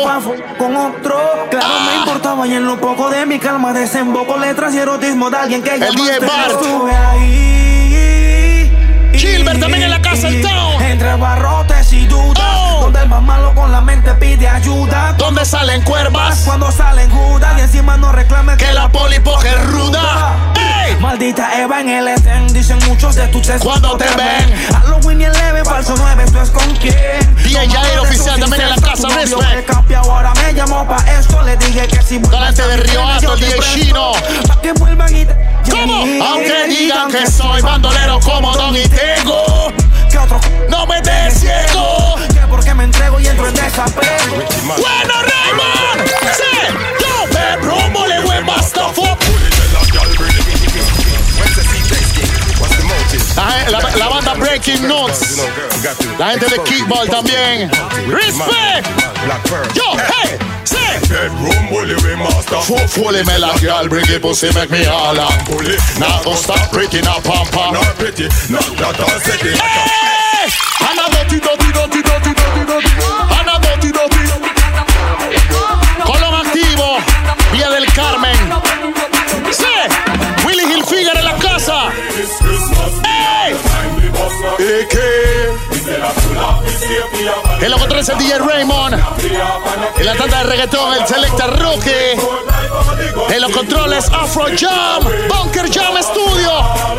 con 0.56 0.74
otro. 0.74 1.20
Claro, 1.50 1.66
Ah. 1.68 1.86
me 1.86 1.96
importaba 1.98 2.46
y 2.46 2.54
en 2.54 2.64
lo 2.64 2.80
poco 2.80 3.10
de 3.10 3.26
mi 3.26 3.38
calma 3.38 3.74
desemboco 3.74 4.38
letras 4.38 4.74
y 4.74 4.78
erotismo 4.78 5.28
de 5.28 5.36
alguien 5.36 5.62
que 5.62 5.74
El 5.74 5.94
DJ 5.94 6.18
Bart. 6.20 6.52
estuve 6.52 6.96
ahí. 6.96 8.70
Gilbert 9.12 9.60
también 9.60 9.82
en 9.82 9.90
la 9.90 10.00
casa 10.00 10.28
town. 10.40 10.82
Entre 10.82 11.12
Oh. 11.12 11.18
Donde 12.86 13.02
el 13.02 13.08
más 13.08 13.22
malo 13.22 13.52
con 13.52 13.72
la 13.72 13.80
mente 13.80 14.12
pide 14.14 14.46
ayuda. 14.46 15.12
¿Dónde 15.18 15.44
salen 15.44 15.82
cuervas? 15.82 16.42
Cuando 16.44 16.70
salen 16.70 17.10
judas 17.10 17.58
y 17.58 17.62
encima 17.62 17.96
no 17.96 18.12
reclamen 18.12 18.56
Que 18.56 18.72
la 18.72 18.88
polipoje 18.88 19.48
es 19.48 19.66
ruda. 19.66 20.36
¡Ey! 20.54 20.94
Maldita 21.00 21.60
Eva 21.60 21.80
en 21.80 21.88
el 21.88 22.06
estén, 22.06 22.46
dicen 22.52 22.78
muchos 22.86 23.16
de 23.16 23.26
tus 23.26 23.42
textos. 23.42 23.66
Cuando 23.66 23.96
te 23.96 24.04
ven. 24.04 24.54
Halloween 24.72 25.20
y 25.20 25.24
el 25.24 25.32
leve, 25.32 25.64
falso 25.64 25.94
9, 25.98 26.22
esto 26.26 26.42
es 26.42 26.50
con 26.50 26.76
quién. 26.76 27.34
DJ 27.42 27.68
Jair 27.68 27.98
oficial 27.98 28.38
también 28.38 28.62
en 28.62 28.70
la 28.70 28.76
casa, 28.76 29.08
respect. 29.08 29.94
ahora 29.96 30.32
me 30.34 30.54
llamó 30.54 30.86
pa' 30.86 31.04
esto, 31.18 31.42
le 31.42 31.56
dije 31.56 31.88
que 31.88 32.02
si 32.02 32.18
Delante 32.18 32.62
de 32.62 32.76
Río 32.76 33.04
Alto, 33.04 33.32
el 33.34 33.40
DJ 33.40 33.58
Chino. 33.74 34.12
Pa' 34.46 34.60
que 34.60 34.72
vuelvan 34.74 35.16
y 35.16 35.24
te... 35.24 35.34
¿Cómo? 35.72 36.04
Aunque 36.24 36.66
digan 36.68 37.10
que 37.10 37.26
soy 37.28 37.60
bandolero 37.62 38.20
como 38.20 38.54
Don 38.54 38.76
y 38.76 38.88
tengo. 38.88 39.72
Que 40.08 40.18
otro 40.18 40.38
No 40.70 40.86
me 40.86 41.00
des 41.00 41.40
ciego. 41.40 42.05
Entrego 42.86 43.20
y 43.20 43.26
entro 43.26 43.48
en 43.48 43.54
desapego. 43.54 44.36
Bueno, 44.64 45.14
Raymond. 45.22 46.10
Yo, 47.00 47.26
bedroom, 47.34 47.92
up. 48.98 49.18
La, 53.36 53.78
la- 53.80 53.96
la 53.96 54.08
banda 54.08 54.34
Breaking 54.34 54.86
Notes. 54.88 55.36
La 56.18 56.30
gente 56.30 56.46
de 56.46 56.62
Kickball 56.64 57.08
también. 57.08 57.70
Respect. 58.08 58.86
Yo, 59.74 59.92
hey. 59.96 60.38
Bedroom 61.08 61.68
bully 61.68 61.94
we 62.02 62.16
master 62.16 62.60
Fu- 62.62 62.76
Fully 62.88 63.22
me 63.24 63.38
like 63.38 63.88
bring 63.88 64.04
it 64.08 64.22
pussy, 64.22 64.48
make 64.54 64.70
me 64.70 64.84
holla. 64.84 65.28
bully 65.48 65.76
Now 65.98 66.20
don't 66.22 66.36
stop 66.36 66.70
breaking 66.72 67.06
up, 67.06 67.22
pampa. 67.22 67.70
Not 67.72 67.94
pretty, 67.98 68.24
not 68.48 68.64
that 68.78 68.98
I 69.00 69.18
said 69.20 69.46
it 69.46 69.58
Hey! 69.58 70.05
Willy 80.44 80.64
Hilfiger 80.64 81.16
en 81.16 81.24
la 81.24 81.36
casa. 81.38 81.92
En 87.60 87.70
los 87.70 87.80
controles 87.80 88.08
el 88.08 88.18
DJ 88.18 88.38
Raymond. 88.38 88.94
En 89.96 90.06
la 90.06 90.14
tanda 90.14 90.38
de 90.38 90.44
reggaetón 90.44 90.94
el 90.94 91.06
Selecta 91.06 91.46
Rookie. 91.46 92.16
En 93.30 93.40
los 93.40 93.50
controles 93.52 94.06
Afro 94.12 94.46
Jam. 94.56 95.04
Bunker 95.28 95.70
Jam 95.72 95.94
Studio. 96.02 96.50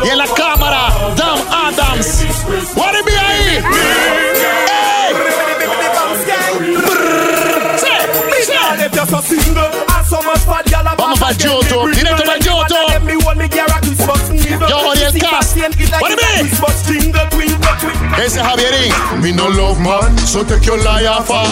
Y 0.04 0.08
en 0.08 0.18
la 0.18 0.26
cámara 0.28 0.88
Dam 1.16 1.38
Adams. 1.50 2.24
What 2.74 2.94
it 2.98 3.04
be 3.04 3.18
ahí? 3.18 3.62
Vamos 10.96 11.20
para 11.20 11.32
YouTube, 11.32 11.90
directo 11.94 12.24
para 12.24 12.38
YouTube. 12.38 12.68
Yo, 14.68 14.88
Oriel 14.88 15.12
Cast. 15.20 15.56
What 16.00 16.10
it 16.12 16.16
be? 16.16 16.27
Ese 18.28 18.40
es 18.40 18.46
Javierín. 18.46 18.92
Me 19.22 19.32
no 19.32 19.48
love 19.48 19.80
man, 19.80 20.16
so 20.18 20.44
take 20.44 20.66
your 20.66 20.78
life 20.78 21.24
for. 21.24 21.42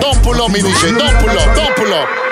Don't 0.00 0.22
pull 0.22 0.40
up, 0.40 0.50
mi 0.50 0.60
DJ. 0.60 0.96
Don't 0.96 1.16
pull 1.18 1.30
up, 1.30 1.54
don't 1.56 1.76
pull 1.76 1.92
up. 1.92 2.31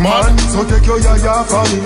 Man 0.00 0.38
So 0.50 0.64
take 0.64 0.86
your 0.86 0.98
yaya 1.00 1.44
for 1.44 1.62
me 1.70 1.78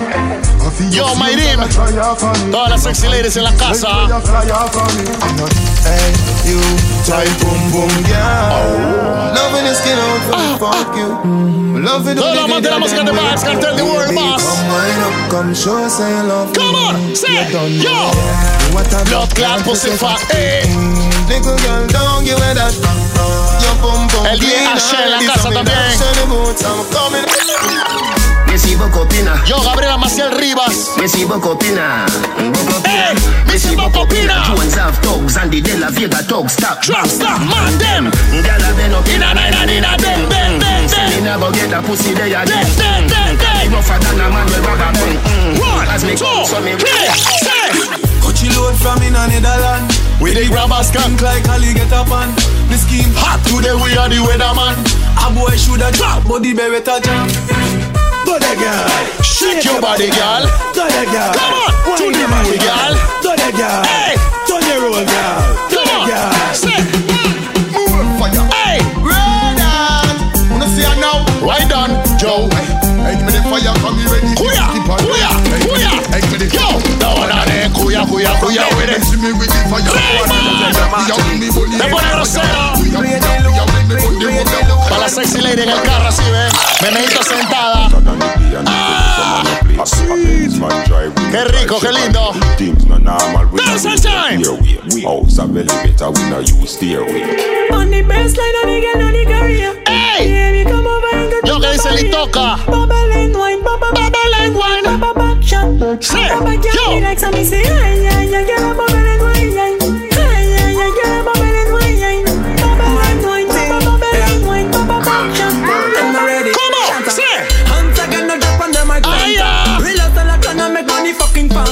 I 0.63 0.69
feel 0.73 0.89
Yo, 0.93 1.05
you 1.07 1.19
Mayrim. 1.19 1.57
gonna 1.59 1.71
try 1.71 1.97
out 1.99 2.19
for 2.19 2.33
me. 2.45 2.51
Todas 2.51 2.69
las 2.71 2.83
sexy 2.83 3.07
ladies 3.07 3.35
en 3.37 3.43
la 3.43 3.51
Make 3.51 3.59
sure 3.59 3.67
casa. 3.67 4.07
you 4.07 4.21
fly 4.21 4.49
out 4.49 4.69
for 4.73 4.87
me. 4.95 5.03
I'm 5.21 5.35
not, 5.37 5.53
hey, 5.85 6.09
you 6.47 6.59
tight 7.05 7.29
boom 7.41 7.61
boom 7.71 7.93
girl 8.07 9.33
Loving 9.35 9.65
your 9.65 9.75
skin 9.75 9.97
out 9.97 10.21
for 10.27 10.37
me, 10.39 10.49
fuck 10.61 10.95
you 10.95 11.09
Loving 11.83 12.15
Todos 12.15 12.35
los 12.35 12.45
amantes 12.45 12.63
de 12.63 12.69
la 12.71 12.79
música 12.79 13.03
de 13.03 13.11
Vibes, 13.11 13.43
cartel 13.43 13.75
de 13.75 13.83
World 13.83 14.15
Boss. 14.15 14.43
Come 14.43 14.69
wind 14.71 15.03
up, 15.03 15.29
come 15.29 15.53
show 15.55 15.89
say 15.89 16.09
you 16.09 16.23
love 16.23 16.53
Come 16.53 16.71
me 16.71 17.09
on, 17.09 17.15
say 17.15 17.33
You 17.33 17.41
it, 17.41 17.51
done 17.51 17.73
yo. 17.81 17.91
know 17.91 18.11
What 18.73 18.93
a 18.93 19.03
Blood 19.09 19.35
clot 19.35 19.63
pussy 19.63 19.89
fat, 19.91 20.21
eh. 20.33 20.63
Little 21.27 21.55
girl, 21.57 21.87
don't 21.91 22.23
give 22.23 22.39
me 22.39 22.53
that 22.55 22.73
Your 23.61 23.75
bum 23.81 24.07
bum 24.07 24.25
El 24.25 24.39
DJ 24.39 24.65
Ashe 24.67 24.95
en 25.03 25.11
la 25.11 25.19
casa 25.33 25.49
también. 25.51 25.77
También 28.53 28.77
Recibo 28.79 28.89
copina, 28.91 29.43
Yo, 29.47 29.61
Gabriela 29.61 29.97
Maciel 29.97 30.31
Rivas. 30.31 30.91
recibo 30.97 31.39
copina, 31.41 32.05
eh, 32.37 32.51
Hey, 32.85 33.15
Missy 33.51 33.75
Bocopina. 33.75 34.43
Jones 34.45 34.75
have 34.75 34.97
thugs 35.01 35.37
and 35.37 35.51
the 35.51 35.61
De 35.61 35.77
La 35.77 35.89
Vega 35.89 36.17
thugs 36.23 36.53
stop. 36.53 36.81
Drop, 36.81 37.07
stop, 37.07 37.39
man, 37.41 37.77
them. 37.79 38.11
Gyal 38.43 38.61
a 38.61 38.73
bend 38.75 38.93
up 38.93 39.07
Inna, 39.07 39.31
inna, 39.31 39.71
inna, 39.71 39.97
them, 39.97 40.29
them, 40.29 40.59
them, 40.59 40.87
Say 40.87 40.97
them. 40.97 41.23
me 41.23 41.29
nah 41.29 41.37
go 41.39 41.51
get 41.51 41.73
a 41.73 41.81
pussy 41.81 42.13
there 42.13 42.29
Them, 42.29 42.43
again. 42.43 42.77
them, 42.77 43.07
them, 43.07 43.29
Me 43.29 43.35
them. 43.37 43.73
rougher 43.73 43.99
than 43.99 44.19
a 44.21 44.29
man 44.29 44.45
with 44.45 44.65
rubber 44.65 44.91
band. 44.93 45.59
One, 45.59 45.87
As 45.89 46.03
me 46.05 46.15
two, 46.15 46.25
come, 46.25 46.45
so 46.45 46.61
me 46.61 46.73
three, 46.77 47.09
say. 47.41 47.73
Coachy 48.21 48.49
load 48.55 48.75
from 48.77 49.01
in 49.01 49.15
a 49.15 49.27
Netherland. 49.27 49.89
We 50.21 50.33
the 50.33 50.45
grabbers 50.49 50.91
can 50.91 51.17
like 51.17 51.47
Ali 51.49 51.73
get 51.73 51.91
up 51.91 52.09
on 52.11 52.29
the 52.69 52.77
scheme. 52.77 53.11
hot 53.17 53.41
today. 53.49 53.73
We 53.73 53.97
are 53.97 54.07
the 54.09 54.21
weatherman. 54.21 54.77
A 55.25 55.31
boy 55.33 55.55
shoulda 55.57 55.91
drop, 55.91 56.23
but 56.27 56.41
the 56.43 56.53
beretta 56.53 57.01
jam. 57.03 57.27
Go 58.33 58.39
there, 58.39 58.55
girl. 58.55 59.21
Shake 59.21 59.63
your 59.63 59.79
body, 59.79 60.09
girl. 60.09 60.41
Go 60.73 60.89
there, 60.89 61.05
girl. 61.05 61.33
Come 61.37 61.53
on, 61.53 61.97
to 61.99 62.05
the 62.09 62.25
body, 62.25 62.57
girl. 62.57 62.93
Go 63.21 63.35
there, 63.35 63.51
girl. 63.51 63.83
Hey, 63.85 64.15
Turn 64.47 64.65
your 64.65 64.81
roll, 64.89 65.05
girl. 65.05 65.69
Come 65.69 66.01
on. 66.01 66.09
girl. 66.09 66.72
Me 81.43 81.51
bully. 81.51 81.77
Me 81.77 81.89
pone 81.89 82.09
grosero. 82.11 82.73
Para 84.89 84.97
la 84.99 85.09
sexy 85.09 85.41
lady 85.41 85.63
en 85.63 85.69
el 85.69 85.81
carro, 85.81 86.07
así, 86.07 86.23
ve. 86.23 86.49
Me 86.81 86.91
necesito 86.91 87.23
sentada. 87.23 87.89
Qué 91.31 91.43
rico, 91.45 91.79
qué 91.79 91.91
lindo. 91.91 92.33
Dance 93.55 94.01
time. 94.01 94.43
House 95.03 95.39
a 95.39 95.45
belly 95.47 95.67
better, 95.83 96.11
we 96.11 96.29
no 96.29 96.39
use 96.39 96.73
stairway. 96.73 97.23
On 97.71 97.89
the 97.89 98.03
baseline 98.03 98.55
of 98.61 98.67
the 98.67 98.81
girl 98.81 99.01
on 99.01 99.13
the 99.13 99.25
career. 99.25 99.73
Ey, 99.87 100.27
Baby, 100.27 100.69
come 100.69 100.85
over 100.85 101.07
and 101.13 101.29
get 101.31 101.45
yo 101.45 101.59
que 101.59 101.67
dice 101.71 101.91
Litoca. 101.91 102.57
Bubble 102.67 103.11
and 103.13 103.35
wine, 103.35 103.63
bubble, 103.63 103.91
Bubble 103.91 104.35
and 104.39 104.55
wine. 104.55 105.12
Shot. 105.43 106.01
Sí, 106.01 106.17
yo. 106.63 106.99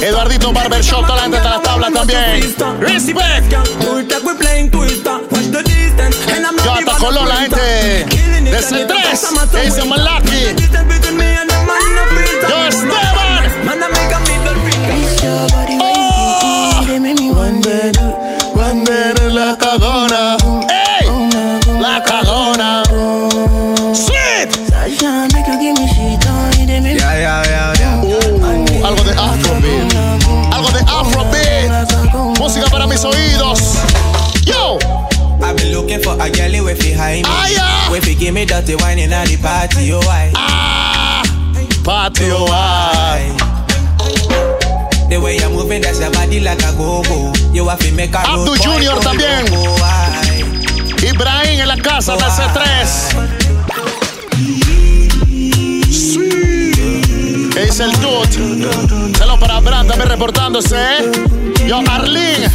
Eduardito 0.02 0.52
Barbershop, 0.52 1.06
gente 1.06 1.38
de 1.38 1.44
las 1.44 1.62
tablas 1.62 1.92
también. 1.92 2.54
Respect. 2.80 3.50
Yo, 6.64 6.72
hasta 6.72 6.96
Colón, 6.98 7.28
la 7.28 7.36
gente. 7.36 7.60
De 7.60 8.58
C3. 8.60 9.50
Que 9.50 9.60
dice 9.60 9.84
Malaki. 9.84 10.54
Patio. 42.22 42.46
Ay. 42.52 43.32
The 45.08 45.18
way 45.18 45.36
you're 45.36 45.50
moving, 45.50 45.82
that's 45.82 46.00
your 46.00 46.10
body 46.10 46.40
like 46.40 46.62
a 46.62 46.72
go-go. 46.76 47.32
You 47.52 47.68
have 47.68 47.78
to 47.80 47.92
make 47.92 48.14
a 48.14 48.20
Abdu 48.20 48.56
Junior 48.56 48.98
también. 49.00 49.46
Ibrahim 51.02 51.60
en 51.60 51.68
la 51.68 51.76
casa 51.76 52.16
de 52.16 52.24
C3. 52.24 52.60
¿Qué 57.52 57.64
dice 57.66 57.84
el 57.84 57.92
dude? 58.00 59.18
Saludos 59.18 59.40
para 59.40 59.60
Brand 59.60 59.88
también 59.88 60.08
reportándose. 60.08 60.76
¿eh? 60.76 61.12
Yo, 61.66 61.82
Arlene. 61.86 62.48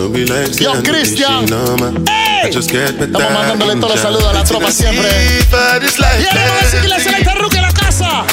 No 0.00 0.08
Yo, 0.56 1.42
no 1.42 1.76
me 1.76 2.48
Estamos 2.48 3.32
mandándole 3.32 3.76
todos 3.76 3.90
los 3.90 4.00
saludos 4.00 4.28
a 4.28 4.32
la 4.32 4.44
tropa 4.44 4.72
siempre. 4.72 5.06
Y 5.06 5.52
Y 5.52 6.26
ahora 6.26 6.42
vamos 6.46 6.62
a 6.62 6.64
decir 6.64 6.80
que 6.80 6.88
la 6.88 7.00
selecta 7.00 7.32
en 7.32 7.62
la 7.62 7.72
casa. 7.72 8.24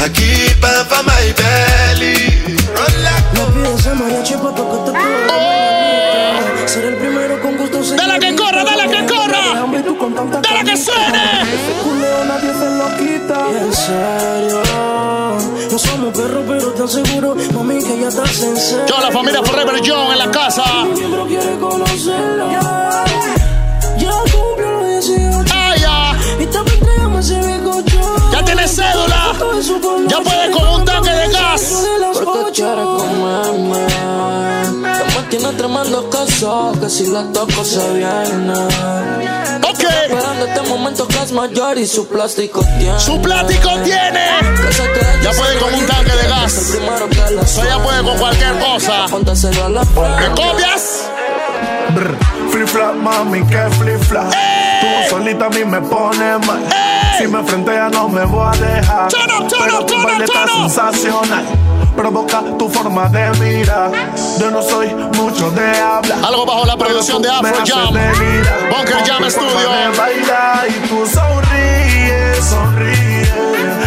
I 0.00 0.08
keep 0.10 0.64
up 0.64 0.86
for 0.88 1.04
my 1.04 1.32
belly. 1.36 2.42
Me 3.34 3.40
pides 3.52 3.86
a 3.86 3.94
mariachi 3.94 4.34
pa' 4.34 4.54
tocarte 4.54 4.92
por 4.92 5.10
la. 5.28 6.68
Ser 6.68 6.84
el 6.86 6.94
primero 6.96 7.40
con 7.42 7.56
gusto 7.58 7.94
Dale 7.94 8.18
que 8.18 8.34
corra, 8.34 8.64
dale 8.64 8.88
que 8.88 9.06
corra. 9.06 9.66
Dale 10.40 10.64
que 10.64 10.76
suene. 10.76 11.42
Ese 11.42 11.72
culeo 11.82 12.24
nadie 12.24 12.52
se 12.60 12.68
lo 12.78 12.88
quita. 12.96 13.38
En 13.60 13.72
serio, 13.74 14.62
no 15.74 15.78
somos 15.80 16.16
perros, 16.16 16.44
pero 16.46 16.70
te 16.70 16.82
aseguro, 16.84 17.34
mami, 17.52 17.82
que 17.82 17.98
ya 17.98 18.06
estás 18.06 18.42
en 18.42 18.56
serio. 18.56 18.86
Yo, 18.86 19.00
la 19.00 19.10
familia 19.10 19.42
Forever 19.42 19.82
John 19.84 20.12
en 20.12 20.18
la 20.18 20.30
casa. 20.30 20.62
Quiere 21.26 21.58
conocerla. 21.58 23.04
Ya 23.98 24.10
cumplió 24.32 24.70
los 24.70 25.06
18. 25.06 25.52
Ah, 25.52 25.74
ya. 25.76 26.42
Y 26.44 26.46
también 26.46 26.78
entregamos 26.78 27.28
ese 27.28 27.40
bizcocho. 27.40 28.16
Ya 28.30 28.44
tienes 28.44 28.70
cédula. 28.70 29.34
Ya 30.06 30.20
puedes 30.20 30.50
con 30.56 30.68
un 30.68 30.84
tanque 30.84 31.10
de 31.10 31.28
gas. 31.32 31.86
Porque 32.24 32.52
quieres 32.52 32.84
comerme. 32.84 33.86
Tiene 35.28 35.52
tremendo 35.54 36.08
caso, 36.08 36.72
que 36.80 36.88
si 36.88 37.06
la 37.06 37.24
toco 37.32 37.64
se 37.64 37.94
viene. 37.94 39.63
Esperando 40.14 40.46
este 40.46 40.62
momento 40.68 41.08
que 41.08 41.22
es 41.22 41.32
mayor 41.32 41.76
y 41.76 41.86
su 41.86 42.06
plástico 42.06 42.64
tiene. 42.78 43.00
Su 43.00 43.20
plástico 43.20 43.68
tiene. 43.82 44.26
Ya 45.22 45.30
puede 45.32 45.58
con 45.58 45.74
un 45.74 45.86
tanque 45.86 46.12
de 46.12 46.28
gas. 46.28 46.78
Eso 47.42 47.64
ya 47.64 47.82
puede 47.82 48.02
con 48.04 48.16
cualquier 48.18 48.56
cosa. 48.60 49.06
¿Me 49.08 50.26
copias? 50.28 51.10
Flip 52.50 52.68
flop, 52.68 52.94
mami, 52.94 53.44
que 53.46 53.58
flip 53.78 54.00
flop. 54.02 54.30
Tú 54.80 54.86
solita 55.10 55.46
a 55.46 55.50
mí 55.50 55.64
me 55.64 55.80
pones 55.80 56.46
mal. 56.46 56.62
Si 57.18 57.26
me 57.26 57.42
frentea 57.42 57.88
no 57.88 58.08
me 58.08 58.24
voy 58.24 58.46
a 58.46 58.60
dejar. 58.60 59.08
Pero 59.10 59.84
tu 59.84 60.02
baile 60.02 60.24
está 60.24 60.46
sensacional. 60.46 61.44
Provoca 61.96 62.42
tu 62.58 62.68
forma 62.68 63.08
de 63.08 63.30
mirar. 63.40 63.90
Yo 64.38 64.50
no 64.50 64.62
soy 64.62 64.92
mucho 65.16 65.50
de 65.52 65.80
hablar. 65.80 66.18
Algo 66.24 66.44
bajo 66.44 66.66
la 66.66 66.76
producción 66.76 67.22
de 67.22 67.30
Afro 67.30 67.64
Jam. 67.64 67.94
Bunker 67.94 69.04
Jam 69.06 69.30
Studio. 69.30 69.68
Baila 69.96 70.64
y 70.68 70.88
tú 70.88 71.06
sonríes, 71.06 72.44
sonríes. 72.44 73.32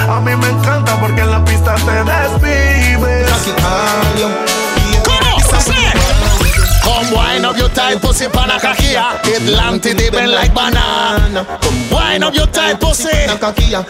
A 0.10 0.20
mí 0.22 0.36
me 0.36 0.50
encanta 0.50 1.00
porque 1.00 1.22
en 1.22 1.32
la 1.32 1.43
pista 1.43 1.76
te 1.76 2.04
desvives. 2.04 3.28
Come 7.08 7.15
wine 7.15 7.46
up 7.46 7.58
your 7.58 7.70
tight 7.70 8.02
pussy 8.02 8.28
pana 8.28 8.60
cajía. 8.60 9.20
Atlante 9.24 9.93
dipping 9.93 10.28
like 10.28 10.54
banana. 10.54 11.46
Wine 11.91 12.24
up 12.24 12.34
your 12.34 12.48
tight 12.48 12.80
pussy. 12.80 13.08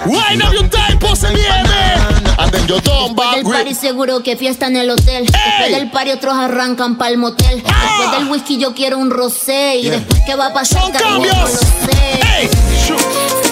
Wine 0.06 0.42
up 0.42 0.54
your 0.54 0.68
tight 0.70 1.00
pussy, 1.00 1.28
baby. 1.28 2.28
And 2.40 2.52
then 2.52 2.68
you 2.68 2.80
don't 2.82 3.16
Después 3.16 3.16
back 3.16 3.36
del 3.36 3.46
with. 3.46 3.56
party 3.56 3.74
seguro 3.74 4.22
que 4.22 4.36
fiesta 4.38 4.68
en 4.68 4.76
el 4.78 4.90
hotel. 4.92 5.26
Después 5.26 5.72
del 5.72 5.90
party 5.90 6.12
otros 6.12 6.36
arrancan 6.36 6.98
pa'l 6.98 7.18
motel. 7.18 7.64
Después 7.64 8.12
del 8.12 8.30
whisky 8.30 8.58
yo 8.58 8.74
quiero 8.76 8.98
un 9.00 9.10
rosé. 9.10 9.78
Y 9.78 9.90
después 9.90 10.22
qué 10.26 10.36
va 10.36 10.48
a 10.48 10.54
pasar, 10.54 10.82
Son 10.84 10.92
cambios. 10.92 11.60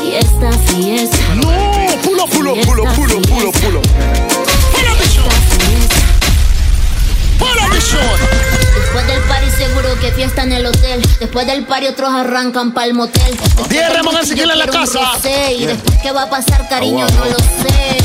Fiesta, 0.03 0.51
fiesta. 0.67 1.17
No, 1.35 1.49
pulo, 2.03 2.27
pulo, 2.27 2.53
pulo, 2.55 2.83
pulo, 2.93 3.21
pulo, 3.21 3.51
pulo. 3.51 3.81
Pulo, 7.39 7.69
bichón. 7.69 8.01
Después 8.75 9.07
del 9.07 9.21
party 9.23 9.44
seguro 9.67 9.99
que 9.99 10.11
fiesta 10.11 10.43
en 10.43 10.51
el 10.53 10.65
hotel. 10.65 11.01
Después 11.19 11.47
del 11.47 11.63
party 11.65 11.87
otros 11.87 12.13
arrancan 12.13 12.71
pa'l 12.73 12.93
motel. 12.93 13.37
Después 13.37 13.69
Diez 13.69 13.93
Ramón 13.93 14.17
Ezequiel 14.17 14.51
en 14.51 14.59
la 14.59 14.67
casa. 14.67 15.13
rosé. 15.13 15.53
Y 15.53 15.57
Yeah. 15.59 15.67
después 15.69 15.97
qué 16.01 16.11
va 16.11 16.23
a 16.23 16.29
pasar, 16.29 16.67
cariño, 16.69 17.05
Ah, 17.09 17.13
wow. 17.13 17.19
no 17.19 17.25
lo 17.31 17.39
sé. 17.39 17.97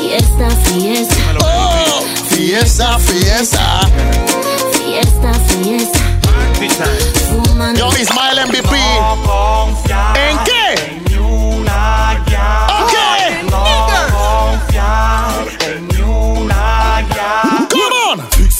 Fiesta, 0.00 0.48
fiesta. 0.64 1.16
Oh, 1.40 2.02
fiesta, 2.28 2.98
fiesta. 2.98 3.80
Fiesta, 4.72 5.32
fiesta. 5.50 6.84
Fumando. 7.28 7.90
Yo, 7.90 7.98
Ismael 7.98 8.38
MVP. 8.48 8.76
¿En 10.14 10.38
qué? 10.44 11.00
Ok. 12.80 12.94
Come 15.58 15.93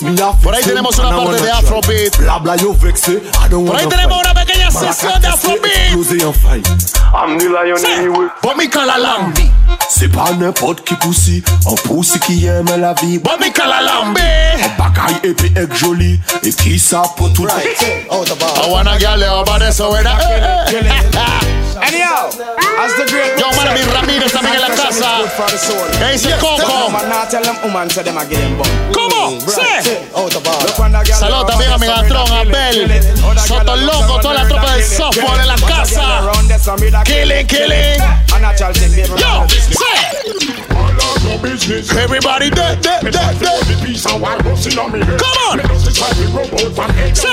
on. 0.06 0.38
Por 0.42 0.54
ahí 0.54 0.62
tenemos 0.62 0.98
una 0.98 1.16
parte 1.16 1.42
de 1.42 1.50
Afrobeat. 1.50 2.16
Bla 2.18 2.38
bla 2.38 2.56
yo 2.56 2.74
vexé. 2.74 3.12
I 3.12 3.48
don't 3.48 3.66
Por 3.66 3.76
ahí 3.76 3.84
wanna 3.84 3.88
tenemos 3.96 4.16
fight. 4.22 4.26
una 4.26 4.44
pequeña 4.44 4.70
Maraca 4.70 4.92
sesión 4.92 5.20
de 5.20 5.28
cassé, 5.28 5.46
Afrobeat. 5.46 5.76
explosé 5.76 6.22
en 6.22 6.34
fight. 6.34 6.68
I'm 7.14 7.38
the 7.38 7.44
lion 7.48 7.84
anyway. 7.86 8.28
Bomi 8.42 8.68
Kalalambi. 8.68 9.50
C'est 9.88 10.08
pas 10.08 10.32
n'importe 10.32 10.82
qui 10.84 10.94
poussi, 10.96 11.42
un 11.66 11.74
poussi 11.88 12.18
qui 12.20 12.46
aime 12.46 12.66
la 12.78 12.94
vie. 12.94 13.18
Bomi 13.18 13.52
Kalalambi. 13.52 14.20
Un 14.20 14.68
bagaille 14.82 15.16
épais 15.22 15.52
et 15.56 15.76
joli, 15.76 16.20
et 16.42 16.52
qui 16.52 16.78
ça 16.78 17.02
pour 17.16 17.32
tout 17.32 17.46
I 17.46 18.70
wanna 18.70 18.98
get 18.98 19.18
you 19.18 19.26
over 19.26 19.58
there, 19.58 19.72
so 19.72 19.90
when 19.92 20.06
I... 20.06 21.40
Anyhow, 21.84 22.28
as 22.78 22.94
the 22.96 23.04
great 23.10 23.36
Yo, 23.38 23.50
Marvin 23.56 23.86
Ramírez 23.92 24.32
también 24.32 24.54
en 24.56 24.62
la 24.62 24.68
casa. 24.68 25.18
¿Qué 25.98 26.12
dice 26.12 26.30
Coco? 26.40 26.90
¿Cómo? 28.92 29.38
Sí. 29.40 29.62
Saludos 31.12 31.46
también 31.46 31.72
a 31.72 31.78
Megatron, 31.78 32.32
a 32.32 32.44
Bel, 32.44 33.02
Soto 33.46 33.76
Loco, 33.76 34.20
toda 34.20 34.34
la 34.34 34.48
tropa 34.48 34.72
del 34.74 34.84
softball 34.84 35.40
en 35.40 35.48
la 35.48 35.56
casa. 35.56 36.22
Killing, 37.04 37.46
killing. 37.46 38.00
Yo, 39.18 39.46
sí. 39.48 39.84
Everybody, 41.98 42.50
de, 42.50 42.76
de, 42.76 42.90
de, 43.02 43.10
de. 43.10 43.18
Come 45.18 45.38
on. 45.50 45.60
Sí. 47.14 47.28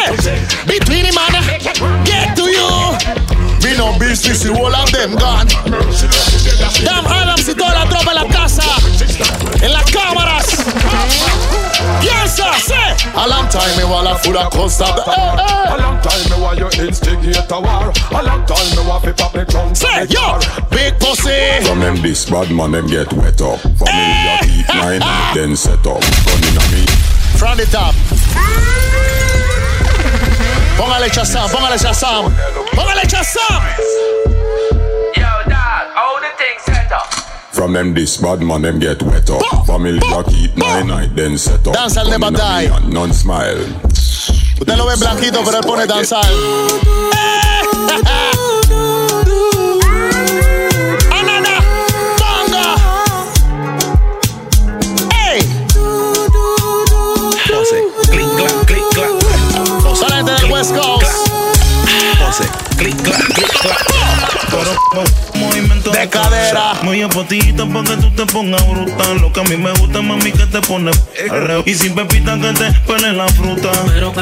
Between 0.68 1.06
him 1.06 1.18
and 1.18 2.06
get 2.06 2.36
to 2.36 2.44
you. 2.50 3.41
Me 3.72 3.78
no 3.78 3.88
of 3.88 4.92
them 4.92 5.16
gone. 5.16 5.48
Damn 6.84 7.06
Adams 7.08 7.48
y 7.48 7.56
toda 7.56 7.74
la 7.74 7.86
tropa 7.86 8.12
en 8.12 8.16
la 8.16 8.28
casa. 8.28 8.64
En 9.62 9.72
las 9.72 9.90
cámaras. 9.90 10.46
Yes, 12.02 12.36
sir, 12.36 12.54
say. 12.60 13.10
A 13.16 13.30
long 13.30 13.48
time 13.48 13.78
me 13.78 13.86
while 13.86 14.06
I 14.06 14.18
full 14.18 14.38
of 14.38 14.52
costa. 14.52 14.84
Eh, 14.84 14.90
eh, 14.90 15.36
eh. 15.40 15.74
A 15.74 15.78
long 15.78 16.02
time 16.02 16.30
me 16.30 16.44
while 16.44 16.58
you 16.58 16.68
instigate 16.86 17.50
a 17.50 17.60
war. 17.62 17.94
A 18.12 18.24
long 18.24 18.46
time 18.46 18.76
me 18.76 18.84
while 18.84 19.00
fi 19.00 19.14
pop 19.14 19.32
the 19.32 19.46
trunk. 19.46 19.78
Say, 19.78 20.06
yo, 20.10 20.38
big 20.70 21.00
pussy. 21.00 21.64
From 21.66 21.80
them 21.80 21.96
this 22.02 22.30
bad 22.30 22.52
man 22.52 22.72
them 22.72 22.88
get 22.88 23.14
wet 23.14 23.42
up. 23.42 23.62
Familiar 23.62 24.40
keep 24.42 24.68
nine 24.68 25.02
and 25.02 25.36
then 25.38 25.56
set 25.56 25.88
up. 25.88 26.04
Running 26.28 26.58
on 26.60 26.72
me. 26.76 26.86
From 27.40 27.56
the 27.56 27.66
top. 27.72 27.96
Póngale 30.76 31.10
Shazam, 31.10 31.50
póngale 31.50 31.78
Shazam. 31.78 32.61
Póngale 32.76 33.06
Shazam. 33.08 33.64
Yo, 35.16 35.30
dog, 35.50 35.88
hold 35.96 36.22
the 36.24 36.30
thing 36.38 36.58
set 36.66 36.92
up. 36.92 37.08
From 37.54 37.74
them 37.74 37.94
this 37.94 38.18
bad 38.18 38.42
man 38.42 38.62
them 38.62 38.80
get 38.80 39.02
wet 39.04 39.30
up. 39.30 39.66
Familiar 39.66 40.24
keep 40.24 40.56
nine 40.58 40.88
night 40.88 41.16
then 41.16 41.38
set 41.38 41.66
up. 41.68 41.74
Dance 41.74 41.98
al 41.98 42.10
never 42.10 42.26
on 42.26 42.34
me 42.34 42.40
die. 42.40 42.64
and 42.76 42.94
None 42.94 43.14
smile. 43.14 43.66
Usted 44.60 44.78
lo 44.78 44.86
ve 44.88 44.96
blanquito, 44.96 45.44
pero 45.44 45.58
él 45.58 45.64
pone 45.64 45.86
danzar. 45.88 46.26
Eh. 46.26 46.32
Movimiento 65.36 65.92
De 65.92 66.10
cadera. 66.10 66.74
Muy 66.84 67.02
a 67.02 67.10
potito 67.10 67.68
para 67.70 67.84
que 67.84 67.98
tú 67.98 68.12
te 68.12 68.26
pongas 68.26 68.68
brutal. 68.68 69.18
Lo 69.20 69.32
que 69.32 69.40
a 69.40 69.44
mí 69.44 69.58
me 69.58 69.72
gusta, 69.72 70.02
mami, 70.02 70.32
que 70.32 70.46
te 70.46 70.62
pone 70.62 70.92
revés. 71.30 71.64
Y 71.66 71.76
sin 71.76 71.96
pepita 71.96 72.38
que 72.40 72.54
te 72.54 72.72
pele 72.82 73.14
la 73.14 73.28
fruta. 73.30 73.70
Pero 73.88 74.12
que 74.12 74.22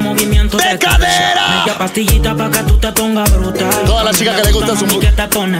movimiento 0.00 0.56
de, 0.56 0.68
De 0.68 0.78
cadera. 0.78 1.58
Media 1.58 1.78
pastillita 1.78 2.34
para 2.34 2.50
que 2.50 2.62
tú 2.64 2.78
te 2.78 2.92
pongas 2.92 3.32
brutal. 3.32 3.70
Todas 3.86 4.04
las 4.04 4.18
chicas 4.18 4.36
que 4.40 4.46
le 4.48 4.52
gusta 4.52 4.76
su 4.76 4.98
que 4.98 5.06
te 5.06 5.28
pone. 5.28 5.58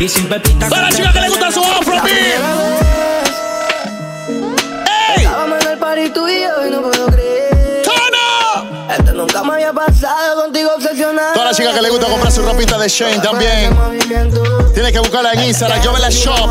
Y 0.00 0.08
sin 0.08 0.26
pepita 0.26 0.68
Para 0.68 0.82
las 0.82 0.96
chicas 0.96 1.12
que 1.12 1.20
le 1.20 1.28
gusta 1.28 1.52
su. 1.52 1.62
Ey. 4.86 5.24
Estábamos 5.24 5.60
en 5.60 5.70
el 5.70 5.78
party 5.78 6.10
tú 6.10 6.28
y 6.28 6.40
yo 6.40 6.66
y 6.66 6.70
no 6.70 6.82
puedo 6.82 7.13
pasado 9.72 10.42
contigo 10.42 10.70
obsesionado. 10.76 11.32
Todas 11.34 11.48
las 11.48 11.56
chicas 11.56 11.74
que 11.74 11.82
le 11.82 11.90
gusta 11.90 12.06
comprar 12.06 12.32
su 12.32 12.42
ropita 12.42 12.78
de 12.78 12.88
Shane 12.88 13.20
también. 13.20 13.76
Tienes 14.74 14.92
que 14.92 14.98
buscarla 14.98 15.32
en 15.32 15.44
Instagram, 15.44 15.82
yo 15.82 15.96
la 15.96 16.10
shop. 16.10 16.50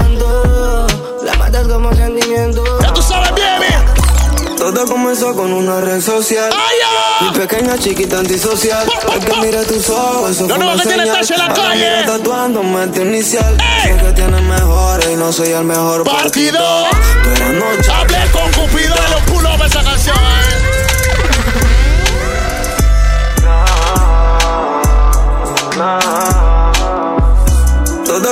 La 1.24 1.34
matas 1.36 1.68
como 1.68 1.94
sentimiento. 1.94 2.64
Ya 2.82 2.94
tú 2.94 3.02
sabes, 3.02 3.32
baby. 3.32 4.56
Todo 4.58 4.86
comenzó 4.86 5.34
con 5.36 5.52
una 5.52 5.82
red 5.82 6.02
social. 6.02 6.50
¡Ay, 6.54 7.28
Mi 7.28 7.38
pequeña 7.38 7.78
chiquita 7.78 8.20
antisocial. 8.20 8.88
Es 9.18 9.26
que 9.26 9.36
mira 9.42 9.62
tus 9.64 9.90
ojos, 9.90 10.32
eso 10.32 10.48
Lo 10.48 10.56
una 10.56 10.76
que 10.76 10.88
tiene. 10.88 11.06
Tache 11.06 11.34
en 11.34 11.40
la 11.40 11.54
calle. 11.54 12.04
tatuándome 12.06 12.88
tu 12.88 13.02
inicial. 13.02 13.58
Sé 13.84 13.96
que 13.98 14.12
tienes 14.14 14.42
mejores 14.42 15.10
y 15.12 15.16
no 15.16 15.32
soy 15.34 15.50
el 15.50 15.64
mejor 15.66 16.04
Partido. 16.06 16.88
Pero 17.24 17.46
anoche 17.46 17.92
Hablé 17.92 18.18
con 18.32 18.52
Cupido 18.54 18.96
de 18.96 19.10
los 19.10 19.22
pulos 19.32 19.60
de 19.60 19.66
esa 19.68 19.84
canción. 19.84 20.16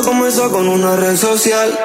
Todo 0.01 0.13
comenzó 0.13 0.51
con 0.51 0.67
una 0.67 0.95
red 0.95 1.15
social. 1.15 1.77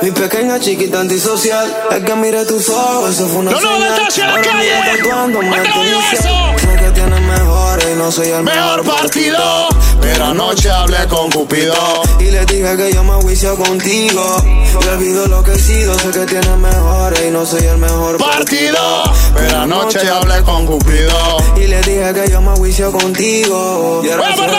Mi 0.00 0.10
pequeña 0.10 0.58
chiquita 0.58 1.00
antisocial. 1.00 1.70
Es 1.90 2.02
que 2.02 2.14
mira 2.14 2.46
tus 2.46 2.68
ojos, 2.70 3.10
eso 3.10 3.26
fue 3.28 3.40
una 3.40 3.50
No, 3.50 3.60
no, 3.60 3.68
señal. 3.74 3.90
Natasha, 3.90 4.24
en 4.28 4.34
la 4.34 4.40
calle. 4.40 4.70
tatuándome 4.96 5.48
¿Por 5.50 5.62
qué 5.62 5.68
tu 5.70 5.78
no 5.78 5.84
digo 5.84 6.00
inicial. 6.00 6.54
eso? 6.56 6.66
Sé 6.70 6.76
que 6.84 6.90
tienes 6.92 7.20
mejores 7.20 7.86
y 7.92 7.98
no 7.98 8.10
soy 8.12 8.28
el 8.28 8.42
Mejor 8.42 8.82
mejor 8.84 8.96
partido. 9.00 9.68
Pero 10.00 10.24
anoche 10.24 10.70
hablé 10.70 11.06
con 11.08 11.30
Cupido. 11.30 11.74
Y 12.20 12.24
le 12.30 12.46
dije 12.46 12.76
que 12.76 12.92
yo 12.94 13.04
me 13.04 13.14
juicio 13.22 13.54
contigo. 13.56 14.42
Le 14.82 14.90
olvido 14.90 15.26
lo 15.26 15.42
que 15.42 15.52
he 15.52 15.58
sido, 15.58 15.98
sé 15.98 16.10
que 16.10 16.24
tienes 16.24 16.56
mejores 16.56 17.20
y 17.26 17.30
no 17.30 17.44
soy 17.44 17.64
el 17.66 17.76
mejor 17.78 18.16
Partido. 18.16 19.02
Pero 19.34 19.58
anoche 19.58 19.98
ya 20.02 20.16
hablé 20.16 20.40
con 20.42 20.64
Cupido. 20.66 21.36
Y 21.56 21.66
le 21.66 21.80
dije 21.82 22.14
que 22.14 22.30
yo 22.30 22.40
me 22.40 22.52
juicio 22.56 22.90
contigo. 22.92 24.00
Y 24.04 24.10
ahora 24.10 24.34
Bueno, 24.36 24.52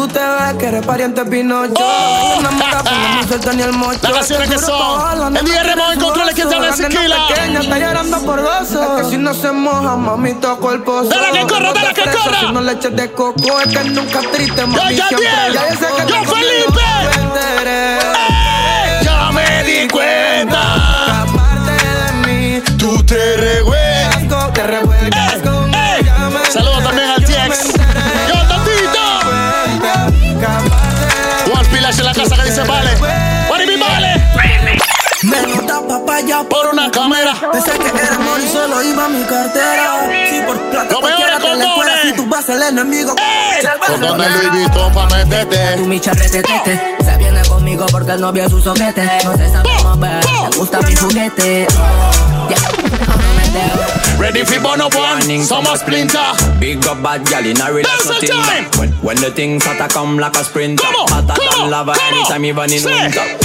Tú 0.00 0.08
te 0.08 0.18
ves 0.18 0.54
que 0.58 0.64
eres 0.64 0.86
pariente 0.86 1.22
Pinocho. 1.26 1.74
Oh. 1.76 2.36
Enamora, 2.38 2.82
pero 2.82 2.96
no 2.96 3.16
me 3.16 3.28
suelta 3.28 3.52
ni 3.52 3.60
el 3.60 3.72
mocho. 3.74 3.98
Las 4.00 4.12
canciones 4.12 4.48
que 4.48 4.58
son. 4.58 5.36
El 5.36 5.44
DJ 5.44 5.62
Remo 5.62 5.92
en 5.92 6.00
controles, 6.00 6.34
¿quién 6.34 6.48
te 6.48 6.54
habla? 6.54 6.72
Sequila. 6.72 7.26
pequeña 7.28 7.60
está 7.60 7.78
llorando 7.78 8.18
por 8.22 8.40
gozo. 8.40 8.96
Es 8.96 9.02
que 9.02 9.10
si 9.10 9.18
no 9.18 9.34
se 9.34 9.52
moja, 9.52 9.96
mami, 9.96 10.32
toco 10.40 10.72
el 10.72 10.82
pozo. 10.84 11.10
Dale 11.10 11.40
que 11.40 11.46
corra, 11.46 11.74
dale 11.74 11.92
que 11.92 12.04
corra. 12.04 12.40
Si 12.40 12.46
no 12.46 12.62
le 12.62 12.72
eches 12.72 12.96
de 12.96 13.12
coco, 13.12 13.60
es 13.60 13.76
que 13.76 13.84
nunca 13.90 14.20
triste, 14.32 14.64
mami. 14.64 14.96
Yo, 14.96 15.06
siempre. 15.06 15.26
Yo 15.52 15.96
que 15.96 16.12
Yo, 16.12 16.24
Felipe. 16.24 16.99
Nota 36.10 36.20
papaya 36.20 36.44
Por 36.48 36.66
una 36.68 36.90
cámara. 36.90 37.34
Pensé 37.52 37.72
que 37.72 37.88
era 37.88 38.16
amor 38.16 38.40
y 38.40 38.48
solo 38.48 38.82
iba 38.82 39.08
mi 39.08 39.22
cartera. 39.24 40.08
Si 40.28 40.40
por 40.42 40.58
plata 40.70 40.92
Lo 40.92 41.00
cualquiera 41.00 41.38
te 41.38 41.56
la 41.56 41.74
fuera, 41.74 42.02
si 42.02 42.12
tú 42.12 42.26
vas 42.26 42.48
el 42.48 42.62
enemigo. 42.62 43.14
Con 43.86 44.00
donde 44.00 44.28
Louis 44.28 44.50
Vuitton 44.50 44.92
pa' 44.92 45.06
meterte. 45.08 45.76
Tú 45.76 45.86
mi 45.86 46.00
charrete 46.00 46.42
tete 46.42 46.96
Se 47.04 47.16
viene 47.18 47.42
conmigo 47.42 47.86
porque 47.90 48.12
el 48.12 48.20
novio 48.20 48.44
es 48.44 48.50
su 48.50 48.60
soquete 48.60 49.06
No 49.24 49.36
se 49.36 49.50
sabe 49.50 49.68
mover 49.82 50.24
Le 50.24 50.56
gusta 50.56 50.80
mi 50.80 50.96
juguete 50.96 51.66
Oh. 51.78 52.10
No 52.50 53.34
me. 53.34 53.40
Ready 54.18 54.44
for 54.44 54.60
Bono 54.60 54.88
One. 54.88 55.44
Somos 55.44 55.80
Splinter. 55.80 56.58
Big 56.58 56.86
up 56.86 57.02
bad 57.02 57.24
gal 57.28 57.44
in 57.44 57.56
a 57.60 57.72
back. 57.72 58.76
When, 58.78 58.90
when 59.02 59.16
the 59.16 59.30
things 59.30 59.64
hotter 59.64 59.88
come 59.88 60.18
like 60.18 60.36
a 60.36 60.44
sprinter 60.44 60.84
Hotter 60.84 61.34
than 61.56 61.70
lava 61.70 61.94
anytime 62.08 62.44
even 62.44 62.72
in 62.72 62.84
winter 62.84 63.39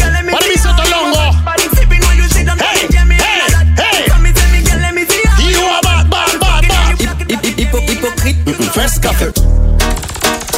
First 8.75 8.99
café. 8.99 9.31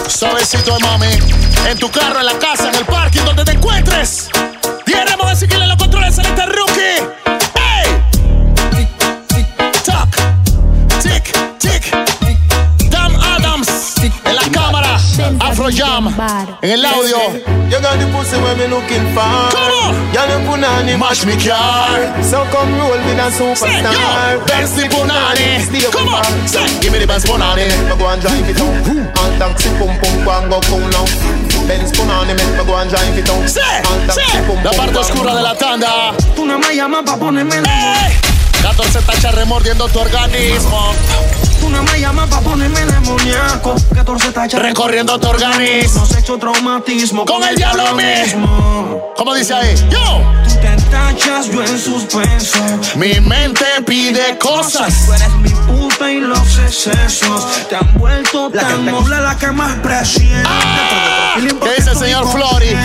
Suavecito 0.09 0.73
de 0.73 0.79
mami. 0.79 1.05
En 1.69 1.77
tu 1.77 1.87
carro, 1.91 2.19
en 2.19 2.25
la 2.25 2.39
casa, 2.39 2.67
en 2.67 2.73
el 2.73 2.85
parking, 2.85 3.21
donde 3.23 3.45
te 3.45 3.51
encuentres. 3.51 4.29
Diéramos 4.87 5.29
decir 5.29 5.47
que 5.47 5.59
le 5.59 5.67
los 5.67 5.77
controles 5.77 6.17
en 6.17 6.25
este 6.25 6.45
rookie. 6.47 7.26
Afro 15.67 15.71
Jam. 15.71 16.07
En 16.61 16.71
el 16.71 16.85
audio. 16.85 17.17
You 17.69 17.81
got 17.81 17.99
the 17.99 18.07
pussy 18.07 18.37
where 18.37 18.55
me 18.55 18.67
looking 18.67 19.03
for. 19.13 19.51
Come 19.51 19.73
on. 19.83 20.13
Y'all 20.13 20.27
the 20.27 20.39
punani 20.47 20.97
Mash 20.97 21.25
me 21.25 21.35
car. 21.35 21.99
So 22.23 22.45
come 22.51 22.71
roll 22.79 22.91
with 22.91 23.19
a 23.19 23.27
superstar. 23.31 24.39
Benz 24.47 24.75
the 24.75 24.87
Punani. 24.87 25.91
Come 25.91 26.07
on, 26.07 26.47
say, 26.47 26.79
give 26.79 26.93
me 26.93 26.99
the 26.99 27.07
Benz 27.07 27.25
Punani. 27.25 27.67
Me 27.67 27.95
go 27.99 28.07
and 28.07 28.21
drive 28.21 28.49
it 28.49 28.61
out. 28.61 28.87
And 28.87 29.39
taxi 29.39 29.69
pum 29.77 29.91
pum 29.99 30.23
go 30.23 30.31
and 30.31 30.49
go 30.49 30.59
cool 30.71 30.87
now. 30.87 31.05
Benz 31.67 31.91
punani 31.91 32.33
make 32.37 32.57
me 32.57 32.63
go 32.63 32.75
and 32.77 32.89
drive 32.89 33.17
it 33.17 33.29
out. 33.29 33.49
Say, 33.49 33.61
And 33.61 34.07
taxi 34.07 34.23
say, 34.23 34.47
pum 34.47 34.63
la 34.63 34.71
parte 34.71 34.95
oscura 34.95 35.31
go 35.31 35.35
de 35.35 35.43
la 35.43 35.53
tanda. 35.55 36.15
Tú 36.35 36.45
no 36.45 36.57
me 36.59 36.75
llamas 36.75 37.03
pa' 37.03 37.17
ponerme 37.17 38.26
la 38.67 38.71
¡Ey! 38.71 38.77
14 38.77 39.01
tachas 39.01 39.35
remordiendo 39.35 39.87
tu 39.87 39.99
organismo. 39.99 40.93
Tú 41.59 41.69
no 41.69 41.81
me 41.83 41.99
llamas 41.99 42.29
pa' 42.29 42.41
ponerme 42.41 42.85
demoníaco. 42.85 43.75
14 43.93 44.31
tachas 44.31 44.61
Recorriendo 44.61 45.19
tu 45.19 45.27
organismo. 45.27 46.05
Sexo 46.05 46.37
traumatismo. 46.37 47.25
Con 47.25 47.43
el 47.43 47.55
diablo 47.55 47.95
mismo. 47.95 49.13
¿Cómo 49.15 49.33
dice 49.33 49.53
ahí? 49.53 49.75
Yo. 49.89 50.21
Tú 50.47 50.55
te 50.61 50.75
tachas, 50.91 51.49
yo 51.49 51.63
en 51.63 51.79
suspenso. 51.79 52.59
Mi 52.95 53.19
mente 53.19 53.65
pide 53.85 54.37
cosas. 54.37 55.05
Tú 55.05 55.13
eres 55.13 55.35
mi 55.35 55.49
puta 55.49 56.11
y 56.11 56.19
los 56.19 56.59
excesos 56.59 57.67
te 57.69 57.75
han 57.75 57.93
vuelto 57.97 58.51
tan 58.51 58.85
noble 58.85 59.19
la 59.19 59.37
que 59.37 59.51
más 59.51 59.75
presiente. 59.79 60.43
Ah, 60.45 61.35
¿qué 61.35 61.75
dice 61.77 61.91
el 61.91 61.97
señor 61.97 62.31
Flori? 62.31 62.75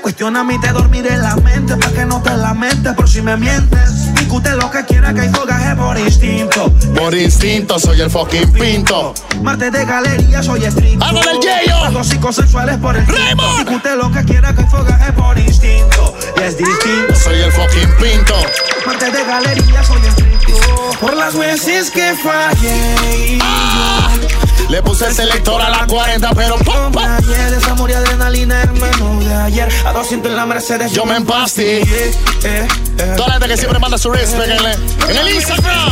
Cuestiona 0.00 0.40
a 0.40 0.44
mí 0.44 0.58
te 0.60 0.68
dormiré 0.68 1.16
la 1.18 1.36
mente 1.36 1.76
para 1.76 1.92
que 1.92 2.04
no 2.06 2.22
te 2.22 2.34
lamentes 2.36 2.94
por 2.94 3.08
si 3.08 3.20
me 3.20 3.36
mientes. 3.36 4.08
Discute 4.28 4.50
lo 4.56 4.70
que 4.70 4.84
quiera 4.84 5.14
que 5.14 5.22
hay 5.22 5.30
fogaje 5.30 5.74
por 5.74 5.98
instinto. 5.98 6.70
Por 6.94 7.14
instinto 7.14 7.78
soy 7.78 8.02
el 8.02 8.10
fucking 8.10 8.52
pinto. 8.52 9.14
Marte 9.40 9.70
de 9.70 9.86
galería, 9.86 10.42
soy 10.42 10.66
estricto. 10.66 11.02
¡Háblale 11.02 11.30
el 11.30 11.40
yeyo! 11.40 11.76
Hago 11.76 12.04
psicosexuales 12.04 12.76
por 12.76 12.94
el 12.94 13.06
Raymond. 13.06 13.60
Discute 13.60 13.96
lo 13.96 14.12
que 14.12 14.24
quiera 14.26 14.54
que 14.54 14.60
hay 14.60 14.68
fogaje 14.68 15.12
por 15.14 15.38
instinto. 15.38 16.14
Y 16.36 16.42
es 16.42 16.58
distinto. 16.58 17.14
Soy 17.14 17.40
el 17.40 17.50
fucking 17.52 17.96
pinto. 17.96 18.34
Marte 18.84 19.10
de 19.10 19.24
galería, 19.24 19.82
soy 19.82 20.06
estricto. 20.06 20.52
Por 21.00 21.16
las 21.16 21.34
veces 21.34 21.90
que 21.90 22.14
fallé. 22.22 23.38
Ah, 23.40 24.10
le 24.68 24.82
puse 24.82 25.06
el 25.06 25.14
selector 25.14 25.62
a 25.62 25.70
la 25.70 25.86
40, 25.86 26.34
pero 26.34 26.56
pum, 26.58 26.92
pum. 26.92 27.02
Ayer 28.28 28.36
esa 28.36 28.36
amor 28.36 28.36
y 28.36 28.44
adrenalina, 28.44 28.62
hermano 28.62 29.20
de 29.20 29.34
ayer. 29.34 29.68
A 29.86 29.92
200 29.92 30.30
en 30.30 30.36
la 30.36 30.44
Mercedes. 30.44 30.92
Yo 30.92 31.06
me 31.06 31.16
empastí. 31.16 31.62
Eh, 31.62 31.84
eh, 32.44 32.68
eh. 32.98 33.14
Toda 33.16 33.28
la 33.28 33.34
gente 33.34 33.48
que 33.48 33.56
siempre 33.56 33.78
manda 33.78 33.96
su 33.96 34.10
respect 34.10 34.50
en 35.08 35.16
el 35.16 35.34
Instagram. 35.34 35.90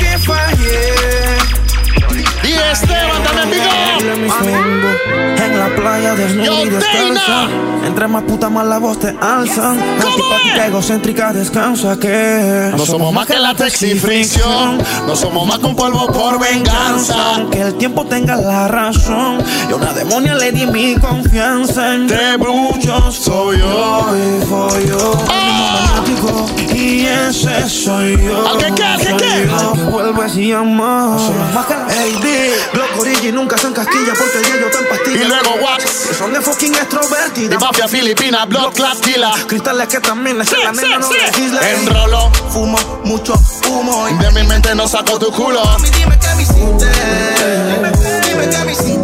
Que. 1.96 2.48
Y 2.48 2.52
Esteban 2.52 3.22
también, 3.22 4.30
swingo 4.30 5.44
En 5.44 5.58
la 5.58 5.68
playa 5.74 6.14
y 6.14 6.68
Dana. 6.70 7.48
Entre 7.86 8.08
más 8.08 8.22
puta 8.24 8.48
más 8.50 8.66
la 8.66 8.78
voz 8.78 8.98
te 8.98 9.08
alzan 9.20 9.78
Antipática, 9.80 10.66
egocéntrica, 10.66 11.32
descansa 11.32 11.96
que 11.98 12.70
No 12.76 12.84
somos 12.84 13.12
más 13.12 13.26
que 13.26 13.38
la 13.38 13.54
taxi 13.54 13.94
fricción. 13.98 14.78
No 15.06 15.14
somos 15.16 15.46
más 15.46 15.58
que 15.60 15.66
un 15.66 15.76
polvo 15.76 16.06
por 16.08 16.38
venganza. 16.40 17.14
Que 17.50 17.62
el 17.62 17.74
tiempo 17.74 18.04
tenga 18.06 18.36
la 18.36 18.66
razón 18.68 19.38
Y 19.68 19.72
a 19.72 19.76
una 19.76 19.92
demonia 19.92 20.34
le 20.34 20.52
di 20.52 20.66
mi 20.66 20.94
confianza 20.96 21.94
Entre 21.94 22.36
muchos 22.38 23.14
Soy 23.16 23.58
yo. 23.58 24.06
y 24.16 24.44
fue 24.46 24.86
yo 24.86 25.12
Ah. 25.28 25.72
Y 26.74 27.06
ese 27.06 27.68
soy 27.68 28.16
yo 28.22 28.48
¿Al 28.48 28.58
que 28.58 28.72
qué? 28.74 28.84
¿Al 28.84 28.98
que 28.98 29.04
Soy 29.06 29.16
qué? 29.16 29.48
Que 29.74 29.82
vuelves 29.90 30.36
y 30.36 30.52
amas 30.52 31.22
Ey, 31.88 32.12
di 32.14 32.52
Glock 32.72 32.98
Origi 33.00 33.30
nunca 33.32 33.56
son 33.56 33.72
casquillas 33.72 34.16
Porque 34.18 34.42
ya 34.48 34.56
yo 34.60 34.68
tan 34.70 34.84
pastilla 34.86 35.22
Y 35.22 35.24
luego 35.24 35.50
wax. 35.62 35.84
Que 36.08 36.14
son 36.14 36.32
de 36.32 36.40
fucking 36.40 36.72
De 36.72 36.78
extrovertidas 36.78 37.60
mafia 37.60 37.88
filipina, 37.88 38.46
clot 38.48 39.00
killer. 39.00 39.46
Cristales 39.46 39.88
que 39.88 40.00
también 40.00 40.38
les 40.38 40.48
Sí, 40.48 40.56
la 40.62 40.74
sí, 40.74 40.80
nena 40.82 40.98
no 40.98 41.08
sí. 41.08 41.14
legisla 41.24 41.70
Enrolo. 41.70 42.30
Fumo 42.50 42.78
mucho 43.04 43.34
humo 43.68 44.08
y 44.08 44.14
De 44.14 44.30
mi 44.32 44.42
mente 44.44 44.74
no 44.74 44.88
saco 44.88 45.18
tu 45.18 45.30
culo. 45.32 45.64
Mami, 45.64 45.90
dime 45.90 46.18
qué 46.18 46.34
me 46.34 46.42
hiciste 46.42 46.86
Dime 48.28 48.48
qué 48.50 48.64
me 48.64 48.72
hiciste 48.72 48.95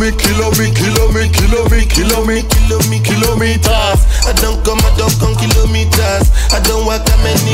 me, 0.00 0.10
kilo 0.12 0.50
me, 0.56 0.72
kilo 0.72 1.12
me, 1.12 1.28
kilo 1.28 1.68
me, 1.68 1.84
kilo 1.84 2.24
me, 2.24 2.42
kilo 2.42 2.78
me, 2.88 2.98
kilometers. 3.00 4.00
I 4.24 4.32
don't 4.40 4.64
come, 4.64 4.80
I 4.80 4.96
don't 4.96 5.12
come 5.20 5.36
kilometers. 5.36 6.32
I 6.52 6.60
don't 6.64 6.86
walk 6.86 7.04
that 7.04 7.20
many. 7.20 7.52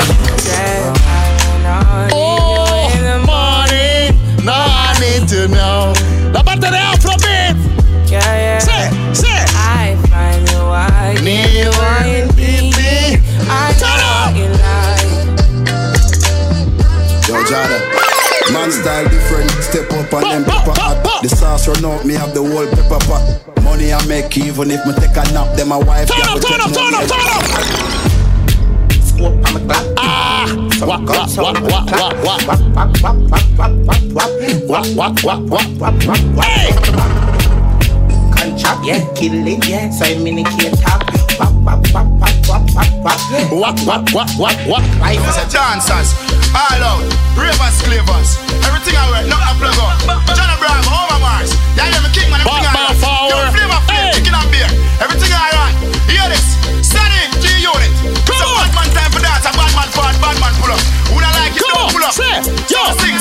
Oh, 2.15 2.87
money. 3.27 4.15
No, 4.45 4.55
I 4.55 4.95
need 5.01 5.29
to 5.29 5.49
know. 5.49 5.93
La 6.33 6.43
parte 6.45 6.71
de 6.71 6.79
Afrobeat. 6.79 7.57
Yeah, 8.07 8.21
yeah. 8.23 8.61
Sí, 8.61 8.79
sí. 9.13 9.33
I 9.57 9.97
find 10.07 10.49
you 10.49 10.63
why 10.69 11.15
Need 11.23 11.65
you 11.65 12.36
Man 18.67 18.75
style 18.75 19.07
different, 19.09 19.51
step 19.63 19.87
up 19.93 20.13
and 20.15 20.25
then 20.27 20.45
pepper 20.45 20.75
hot. 20.75 21.23
The 21.23 21.29
sauce 21.29 21.69
run 21.69 21.85
out, 21.85 22.05
me 22.05 22.15
have 22.15 22.35
the 22.35 22.43
whole 22.43 22.67
pepper 22.67 22.99
pot. 23.07 23.23
Money 23.63 23.93
I 23.93 24.05
make 24.07 24.37
even 24.37 24.73
if 24.73 24.85
me 24.85 24.93
take 24.99 25.15
a 25.15 25.23
nap, 25.31 25.55
then 25.57 25.69
my 25.69 25.77
wife 25.77 26.09
Turn 26.09 26.19
got 26.19 26.35
up, 26.35 26.43
to 26.43 26.49
turn 26.51 26.59
up, 26.59 26.75
turn 26.75 26.95
up, 26.99 27.07
turn 27.07 27.31
up. 27.31 27.47
Ah. 29.97 30.51
Wah, 30.83 30.99
wah, 30.99 31.31
wah, 31.39 31.55
wah, 31.63 31.87
wah, 32.27 32.43
wah. 32.43 32.59
Wah, 34.67 34.83
wah, 34.99 35.15
wah, 35.23 35.39
wah, 35.47 35.63
wah. 35.79 36.43
Hey. 36.43 36.75
Chop, 38.59 38.83
yeah, 38.83 38.99
kill 39.15 39.47
it, 39.47 39.63
yeah. 39.69 39.91
So 39.91 40.07
I'm 40.07 40.27
in 40.27 40.43
the 40.43 40.45
key 40.59 40.75
top. 40.83 41.07
Wap, 41.39 41.55
wap, 41.63 41.87
wap, 41.95 42.07
wap, 42.19 42.26
wap, 42.57 42.89
wap, 43.05 43.21
wap. 43.31 43.53
Wah, 43.53 43.75
wah, 43.85 44.05
wah, 44.13 44.27
wah, 44.39 44.57
wah. 44.69 44.83
Life 45.01 45.25
is 45.29 45.37
a 45.37 45.47
Dancers, 45.49 46.15
all 46.55 46.81
out, 46.81 47.05
ravers, 47.37 47.77
clavers. 47.85 48.41
Everything 48.65 48.97
I 48.97 49.05
wear, 49.13 49.23
nothing 49.29 49.49
I 49.49 49.55
plug 49.61 49.79
up. 49.81 49.97
John 50.33 50.49
Abraham, 50.49 50.85
Homer 50.89 51.21
Mars. 51.21 51.53
Yeah, 51.77 51.91
yeah, 51.91 52.01
me 52.05 52.09
king 52.13 52.29
man, 52.31 52.41
everything 52.41 52.69
I 52.69 52.73
man 52.73 52.97
power. 53.01 53.29
Yo, 53.29 53.37
flavor, 53.53 53.81
flame, 53.89 54.13
chicken 54.17 54.35
and 54.35 54.49
beer. 54.49 54.71
Everything 55.03 55.33
I 55.33 55.49
run. 55.53 55.73
Hear 56.09 56.27
this. 56.33 56.57
Sunny, 56.81 57.21
G 57.43 57.47
unit. 57.61 57.93
Come 58.25 58.37
It's 58.37 58.41
a 58.41 58.49
bad 58.49 58.73
man 58.73 58.89
time 58.95 59.11
for 59.13 59.23
that. 59.23 59.45
A 59.45 59.51
bad 59.53 59.73
man 59.77 59.89
forward, 59.93 60.17
bad 60.23 60.37
man 60.41 60.55
pull 60.57 60.73
up. 60.73 60.81
Who 61.13 61.21
don't 61.21 61.37
like 61.37 61.53
it, 61.53 61.63
don't 61.67 61.93
pull 61.93 62.05
up. 62.05 62.15
say, 62.15 62.41
yo, 62.73 62.81
So 62.89 63.05
sing, 63.05 63.17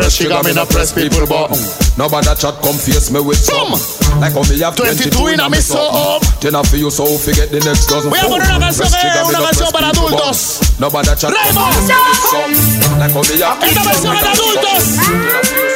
press 0.00 0.16
trigger, 0.16 0.42
me 0.42 0.52
not 0.54 0.68
press 0.68 0.92
people 0.92 1.26
button. 1.28 1.60
Nobody 1.96 2.32
chat 2.40 2.56
come 2.64 2.78
face 2.80 3.10
me 3.12 3.20
with 3.20 3.36
some. 3.38 3.76
Like 4.20 4.32
how 4.32 4.42
me 4.48 4.56
have 4.64 4.74
22 4.76 5.12
in 5.28 5.40
a 5.40 5.48
me 5.50 5.60
so 5.60 5.76
up. 5.78 6.22
Ten 6.40 6.54
of 6.56 6.72
you 6.72 6.90
so 6.90 7.04
forget 7.20 7.50
the 7.50 7.60
next 7.60 7.86
dozen. 7.86 8.08
Voy 8.10 8.18
a 8.18 8.24
poner 8.28 8.48
una 8.48 8.58
canción, 8.72 8.88
eh, 8.88 9.22
una 9.28 9.40
canción 9.44 9.70
para 9.72 9.88
adultos. 9.90 10.60
Nobody 10.80 11.12
chat 11.20 11.32
come 11.32 11.52
face 11.52 11.92
me 11.92 12.00
with 12.00 12.24
some. 12.32 12.52
Like 12.98 13.12
how 13.12 13.22
me 13.22 13.36
have 13.44 13.60
Esta 13.60 13.82
versión 13.84 14.16
es 14.16 14.22
de 14.22 14.28
adultos. 14.32 14.82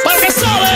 Para 0.03 0.19
que 0.19 0.31
sabe. 0.31 0.73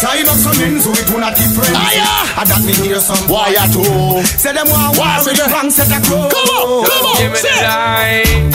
Time 0.00 0.28
up 0.28 0.36
some 0.36 0.64
ends 0.64 0.86
with 0.86 1.10
one 1.12 1.22
of 1.24 1.34
different. 1.36 1.76
Ah, 1.76 1.92
yeah. 1.92 2.40
I 2.40 2.44
that 2.44 2.62
me 2.64 2.72
hear 2.72 3.00
some. 3.00 3.28
Why 3.28 3.48
you 3.52 3.66
two? 3.72 4.22
Say 4.38 4.52
them 4.52 4.68
want 4.68 4.96
Why 4.96 5.16
war 5.18 5.24
with 5.24 5.36
the 5.36 5.44
that? 5.44 5.52
wrong 5.52 5.70
set 5.70 5.92
of 5.92 6.02
clothes. 6.08 6.32
Come 6.32 6.48
on, 6.56 6.84
come 6.88 7.06
on, 7.06 7.16
Give 7.20 7.32
me 7.32 7.40
the 7.40 7.48
say. 7.48 7.64
line. 7.64 8.52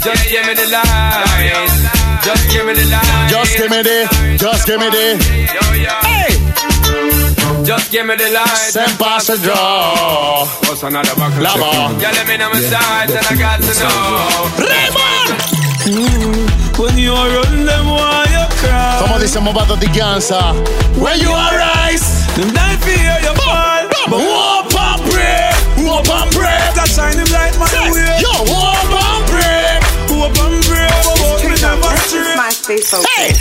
Just 0.00 0.30
give 0.30 0.46
me 0.46 0.54
the 0.54 0.66
line. 0.70 1.97
Just 2.28 2.50
give 2.52 2.66
me 2.66 2.74
the 2.74 2.84
line. 2.92 3.28
Just 3.32 3.56
give 3.56 3.70
me 3.70 3.80
the, 3.82 4.36
just 4.36 4.66
give 4.66 4.78
me 4.80 4.88
the. 4.90 5.06
Yo, 5.48 5.64
yo. 5.80 5.94
Hey, 6.04 7.64
Just 7.64 7.90
give 7.90 8.04
me 8.06 8.16
the 8.16 8.28
line. 8.30 8.46
send 8.68 8.98
pass 8.98 9.28
the 9.28 9.36
draw. 9.38 10.44
What's 10.68 10.82
another 10.82 11.14
buckle? 11.16 11.40
Lava. 11.42 11.96
Yeah, 11.96 12.12
let 12.12 12.26
me 12.28 12.36
know 12.36 12.50
my 12.52 12.60
sides 12.60 13.12
and 13.16 13.24
I 13.24 13.34
got 13.34 13.60
to 13.64 13.72
know. 13.80 14.44
Raymond. 14.60 15.28
Mm, 15.88 16.78
when 16.78 16.98
you 16.98 17.14
run 17.14 17.64
them 17.64 17.86
why 17.88 18.26
you 18.28 18.44
cry 18.60 18.98
Como 19.00 19.18
dice 19.18 19.40
Movado 19.40 19.74
de 19.80 19.86
Gansa. 19.86 20.52
When 21.00 21.18
you 21.18 21.32
arise. 21.32 22.26
Them 22.36 22.52
die 22.52 22.76
fear 22.84 23.16
you 23.24 23.32
fall 23.40 23.88
Whoop 24.12 24.74
and 24.76 25.00
pray, 25.08 25.48
whoop 25.80 26.08
and 26.12 26.30
pray. 26.36 26.60
That 26.76 26.88
shine 26.92 27.16
them 27.16 27.26
light 27.32 27.56
man 27.58 27.68
Say, 27.72 27.88
way 27.88 28.20
Yo, 28.20 28.32
whoop 28.44 28.92
and 29.00 29.17
Hey. 33.16 33.34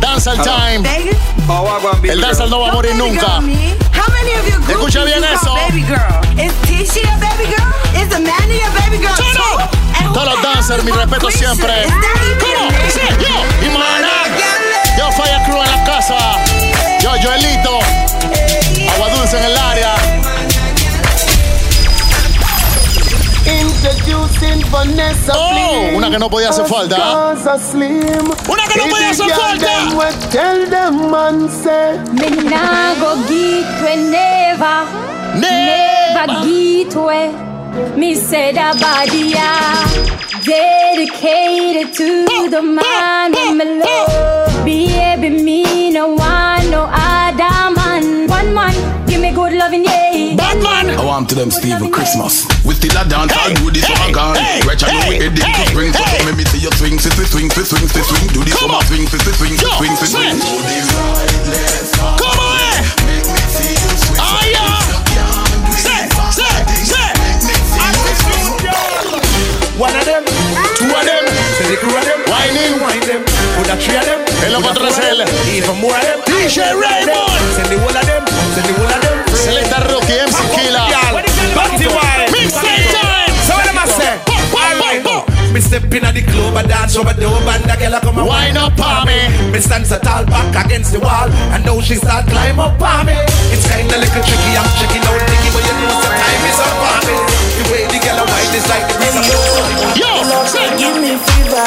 Danza 0.00 0.32
el 0.32 0.40
time. 0.40 0.88
El 2.04 2.20
danza 2.20 2.46
no 2.46 2.60
va 2.60 2.68
a 2.68 2.72
morir 2.72 2.92
Baby 2.92 3.10
girl, 3.12 3.42
nunca. 3.42 4.72
Escucha 4.72 5.04
bien 5.04 5.18
you 5.18 5.24
eso. 5.26 5.44
call 5.44 5.56
baby 5.68 5.82
girl? 5.82 6.20
Is 6.38 6.52
Tisha 6.62 7.02
a 7.12 7.18
baby 7.20 7.46
girl? 7.46 8.00
Is 8.00 8.14
Amanda 8.14 8.54
a 8.64 8.80
baby 8.80 8.98
girl 8.98 9.14
Turn 9.16 9.34
too? 9.34 9.62
up. 9.62 9.70
And 9.98 10.06
who 10.08 10.14
Todos 10.14 10.34
los 10.34 10.42
dancers, 10.42 10.84
mi 10.84 10.90
respeto 10.92 11.30
siempre. 11.30 11.84
Say, 12.88 13.08
yo. 13.20 13.44
Yo, 14.98 15.12
Fire 15.12 15.40
Crew 15.44 15.62
en 15.62 15.70
la 15.70 15.84
casa. 15.84 16.16
Yo, 17.02 17.10
Joelito. 17.22 17.78
Agua 18.94 19.08
dulce 19.16 19.38
en 19.38 19.44
el 19.44 19.56
área. 19.58 20.19
Oh, 25.34 25.96
una 25.96 26.10
que 26.10 26.18
no 26.18 26.28
podía 26.30 26.48
hacer 26.50 26.66
falta. 26.66 26.96
Gaza 26.96 27.58
Slim. 27.58 28.30
Una 28.48 28.64
que 28.66 28.78
no 28.78 28.84
If 28.86 28.90
podía 28.90 29.06
the 29.06 29.10
hacer 29.12 29.26
girl 29.26 29.36
falta. 29.36 29.66
them 29.66 29.96
we 29.96 30.04
Tell 30.30 30.70
them 30.70 31.10
man 31.10 31.48
say 31.48 31.98
Me 32.12 32.30
nah 32.50 32.94
go 33.00 33.16
give 33.28 33.66
we 33.82 33.96
never, 34.10 34.86
never 35.38 36.44
give 36.44 36.96
way. 36.96 37.32
Me 37.96 38.14
say 38.16 38.52
that 38.52 38.80
body 38.80 39.32
ah, 39.36 39.84
dedicated 40.44 41.92
to 41.94 42.48
the 42.50 42.62
man 42.62 43.30
with 43.32 43.54
me 43.54 43.64
love. 43.80 44.64
Baby, 44.64 45.30
me 45.42 45.90
no 45.92 46.08
want 46.08 46.68
no 46.70 46.88
other 46.90 47.29
man. 48.40 48.54
One 48.54 48.54
man, 48.54 49.06
give 49.06 49.20
me 49.20 49.32
good 49.32 49.52
loving, 49.52 49.84
yeah. 49.84 50.34
Bad 50.36 50.62
man. 50.62 50.90
I 50.96 51.04
want 51.04 51.28
to 51.30 51.34
them 51.34 51.50
Steve 51.50 51.80
Christmas. 51.92 52.46
We 52.64 52.74
still 52.74 52.96
a 52.96 53.04
dance, 53.08 53.32
I'll 53.36 53.54
do 53.54 53.70
this 53.70 53.88
one 53.88 54.12
gone. 54.12 54.36
Retch 54.64 54.84
I 54.84 54.92
know 54.92 55.08
we 55.08 55.16
heading 55.16 55.36
to 55.36 55.64
spring, 55.68 55.92
so 55.92 56.04
come 56.04 56.36
me 56.36 56.44
see 56.44 56.64
you 56.64 56.72
swing, 56.72 56.98
swing, 56.98 57.12
swing, 57.12 57.50
swing, 57.50 57.50
swing, 57.50 57.88
swing, 57.88 58.04
swing. 58.04 58.28
Do 58.32 58.44
this 58.44 58.56
one, 58.62 58.84
swing, 58.88 59.06
swing, 59.06 59.20
swing, 59.20 59.56
swing, 59.60 59.96
swing, 59.96 60.08
swing. 60.08 60.40
Come 62.16 62.40
on. 62.40 62.80
Ah, 64.16 64.40
yeah. 64.48 64.80
Say, 65.76 66.08
say, 66.32 66.64
say. 66.84 67.20
One 69.80 69.96
of 69.96 70.04
them, 70.04 70.24
two 70.76 70.92
of 70.92 71.04
them, 71.08 71.24
say 71.56 71.72
the 71.72 71.76
crew 71.80 71.96
of 71.96 72.04
them, 72.04 72.20
whining, 72.28 72.84
wind 72.84 73.02
them, 73.04 73.24
put 73.56 73.72
a 73.72 73.76
three 73.80 73.96
of 73.96 74.04
them, 74.04 74.20
El 74.44 74.60
loco 74.60 74.76
put 74.76 74.84
a 74.84 74.92
four 74.92 75.24
of 75.24 75.48
even 75.48 75.76
more 75.80 75.96
of 75.96 76.04
them, 76.04 76.20
DJ 76.28 76.76
Raymond. 76.76 77.40
send 77.56 77.72
the 77.72 77.78
whole 77.80 77.88
of 77.88 78.04
them, 78.04 78.29
Me 85.60 85.66
step 85.68 85.92
in 85.92 86.08
at 86.08 86.16
the 86.16 86.24
club, 86.24 86.56
I 86.56 86.64
dance 86.64 86.96
over 86.96 87.12
the 87.12 87.28
and 87.28 87.64
the 87.68 87.76
girl 87.76 87.92
a 87.92 88.00
come 88.00 88.16
and 88.16 88.24
Wine 88.24 88.56
up 88.56 88.80
on 88.80 89.04
me. 89.04 89.28
Me 89.52 89.60
stand 89.60 89.84
so 89.84 90.00
tall 90.00 90.24
back 90.24 90.56
against 90.56 90.96
the 90.96 91.00
wall, 91.04 91.28
and 91.52 91.60
now 91.68 91.76
she 91.84 92.00
start 92.00 92.24
climb 92.32 92.56
up 92.56 92.80
on 92.80 93.04
me. 93.04 93.12
It's 93.52 93.68
kinda 93.68 93.92
little 93.92 94.24
tricky, 94.24 94.56
I'm 94.56 94.64
checking 94.80 95.04
out 95.04 95.20
Nicky, 95.20 95.52
but 95.52 95.60
you 95.60 95.76
know 95.84 96.00
the 96.00 96.08
time 96.16 96.44
is 96.48 96.60
up 96.64 96.80
on 96.80 97.00
me. 97.04 97.16
The 97.60 97.64
way 97.68 97.84
the 97.92 98.00
girl 98.00 98.18
a 98.20 98.24
wine 98.24 98.56
is 98.56 98.66
like 98.72 98.88
the 98.88 98.96
breeze 99.04 99.20
of 99.20 99.28
Yo, 100.00 100.08
say. 100.48 100.64
Give 100.80 100.96
me 100.96 101.20
fever. 101.28 101.66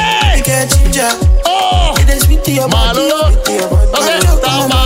Hey. 0.00 0.40
Get 0.40 0.72
ginger. 0.72 1.12
Oh. 1.44 1.92
It 2.00 2.08
is 2.08 2.24
sweet 2.24 2.40
to 2.48 2.52
your 2.56 2.72
body. 2.72 3.04
Malo. 3.04 3.36
sweet 3.36 3.44
to 3.44 3.52
your 3.52 3.68
body. 3.68 4.00
Okay, 4.00 4.16
down 4.40 4.83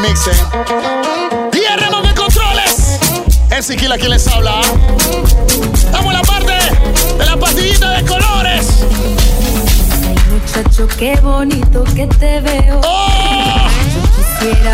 podía 0.00 0.06
hacer 0.06 0.06
falta 0.06 0.06
en 0.06 0.06
el 0.06 0.10
mix, 0.10 0.26
eh. 0.26 0.32
Y 1.52 1.80
Remón 1.80 2.06
en 2.06 2.14
controles. 2.14 2.98
El 3.50 3.62
Siquila 3.62 3.98
quien 3.98 4.10
les 4.10 4.26
habla. 4.28 4.60
Estamos 5.74 6.06
en 6.06 6.12
la 6.12 6.22
parte 6.22 6.52
de 7.18 7.26
la 7.26 7.36
pastillita 7.36 7.90
de 7.90 8.04
colores. 8.04 8.84
Muchacho, 10.30 10.88
qué 10.98 11.16
bonito 11.20 11.84
que 11.94 12.06
te 12.06 12.40
veo. 12.40 12.80
¡Oh! 12.84 13.68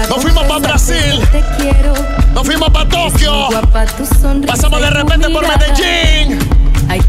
Nos 0.09 0.23
fuimos 0.23 0.45
para 0.45 0.59
Brasil. 0.61 1.21
Te 1.33 1.43
quiero. 1.59 1.95
Nos 2.35 2.47
fuimos 2.47 2.71
para 2.71 2.89
Tokio. 2.89 3.49
Guapa. 3.49 3.87
Pasamos 4.47 4.81
de 4.81 4.91
repente 4.91 5.29
por. 5.31 5.47
Medellín. 5.49 6.39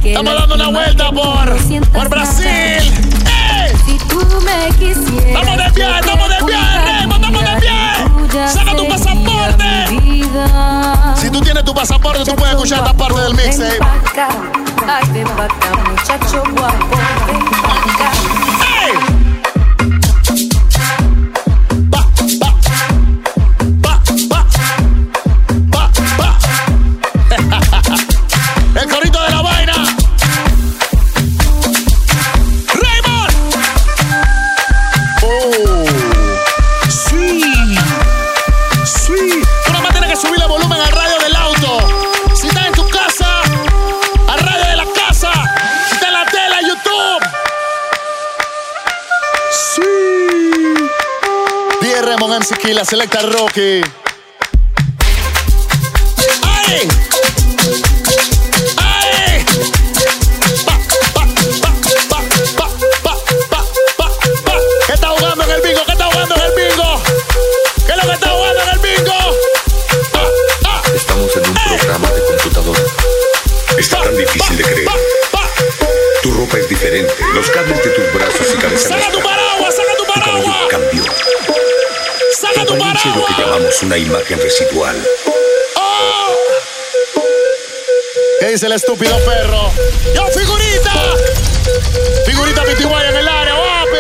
Que 0.02 0.12
Estamos 0.12 0.34
dando 0.34 0.56
una 0.56 0.70
vuelta 0.70 1.12
por, 1.12 1.92
por 1.94 2.10
Brasil. 2.10 2.48
¡Ey! 2.48 3.72
Si 3.86 3.98
tú 4.08 4.20
me 4.42 4.76
quisieras. 4.76 5.26
Estamos 5.26 5.58
de 5.58 5.70
viaje, 5.72 6.00
estamos 6.00 6.30
de 6.30 6.46
viaje, 6.46 7.04
estamos 7.04 7.42
de. 7.42 7.57
Saca 8.46 8.76
tu 8.76 8.88
pasaporte. 8.88 9.66
Si 11.20 11.30
tú 11.30 11.42
tienes 11.42 11.64
tu 11.64 11.74
pasaporte, 11.74 12.24
tú 12.24 12.36
puedes 12.36 12.54
escuchar 12.54 12.80
esta 12.80 12.94
parte 12.94 13.20
del 13.22 13.34
mixtape. 13.34 13.80
Ay, 14.88 15.04
ven 15.12 15.28
pa' 15.28 15.46
acá, 15.46 15.76
muchacho 15.90 16.44
guapo, 16.56 16.98
ven 17.28 18.57
la 52.78 52.86
selecta 52.86 53.22
Rocky. 53.24 53.82
¡Ay! 56.44 56.88
¡Ay! 58.78 59.46
¿Qué 64.86 64.94
está 64.94 65.08
jugando 65.08 65.44
en 65.44 65.50
el 65.50 65.62
bingo? 65.62 65.86
¿Qué 65.88 65.92
está 65.92 66.06
jugando 66.06 66.36
en 66.36 66.42
el 66.42 66.52
bingo? 66.52 67.02
¿Qué 67.88 67.92
es 67.94 67.98
lo 67.98 68.04
que 68.04 68.14
está 68.14 68.30
jugando 68.30 68.62
en 68.62 68.70
el 68.70 68.80
bingo? 68.80 69.14
Estamos 70.94 71.36
en 71.36 71.50
un 71.50 71.56
programa 71.56 72.12
de 72.12 72.22
computadora. 72.26 72.82
Está 73.80 74.04
tan 74.04 74.18
difícil 74.18 74.58
de 74.58 74.64
creer. 74.64 74.90
Tu 76.22 76.32
ropa 76.32 76.60
es 76.60 76.70
diferente. 76.70 77.16
Los 77.34 77.50
cables 77.50 77.84
una 83.88 83.98
imagen 83.98 84.38
residual. 84.42 85.02
¡Oh! 85.78 86.36
¿Qué 88.42 88.50
dice 88.50 88.66
el 88.66 88.74
estúpido 88.74 89.18
perro? 89.24 89.72
¡Yo, 90.14 90.28
figurita! 90.28 91.16
Figurita 92.26 92.64
Pitiguaya 92.66 93.12
en 93.12 93.16
el 93.16 93.28
área, 93.30 93.54
guapi. 93.56 93.98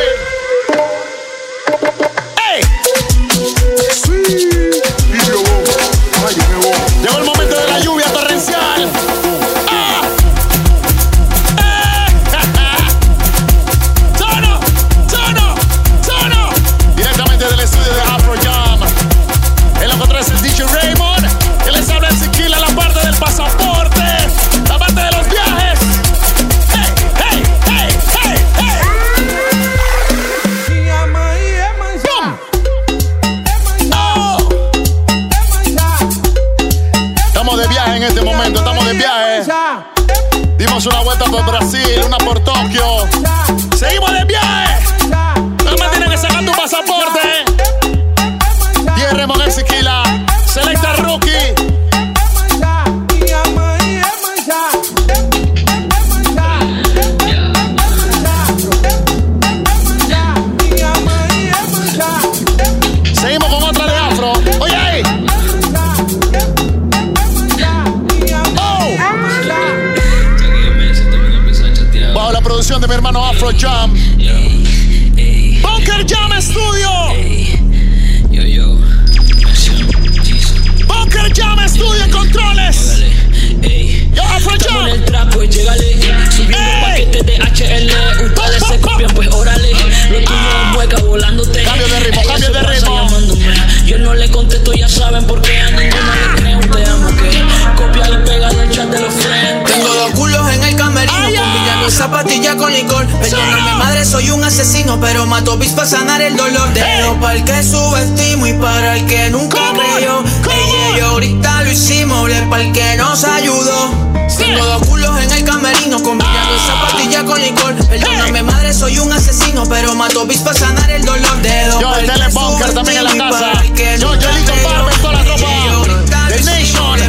Para 120.47 120.59
sanar 120.59 120.89
el 120.89 121.03
dolor. 121.03 121.41
Dedo 121.41 121.81
Yo, 121.81 121.95
el 121.95 122.05
Telebunker 122.05 122.73
también 122.73 122.97
en 122.99 123.03
la 123.03 123.17
casa. 123.17 123.51
Yo, 123.99 124.11
creyó. 124.11 124.53
Barber, 124.63 124.97
toda 125.01 125.13
la 125.13 125.23
yo 125.23 125.47
ahorita 125.47 126.27
The 126.29 126.43
Nation. 126.43 126.99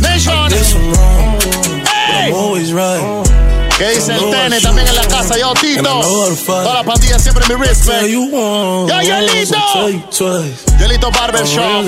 Nation. 0.00 0.52
I'm 2.24 2.34
always 2.34 2.72
right. 2.72 3.02
¿Qué 3.76 3.90
dice 3.90 4.12
el 4.14 4.30
Tene 4.30 4.60
también 4.60 4.86
en 4.88 4.94
la 4.94 5.06
casa? 5.06 5.36
Yo, 5.38 5.52
Tito. 5.54 6.00
Toda 6.46 6.74
la 6.74 6.84
pandilla 6.84 7.18
siempre 7.18 7.44
mi 7.48 7.54
respect. 7.62 8.08
Yo, 8.08 8.86
Yolito. 8.88 9.58
Yolito 10.78 11.10
Barber 11.10 11.46
Show. 11.46 11.82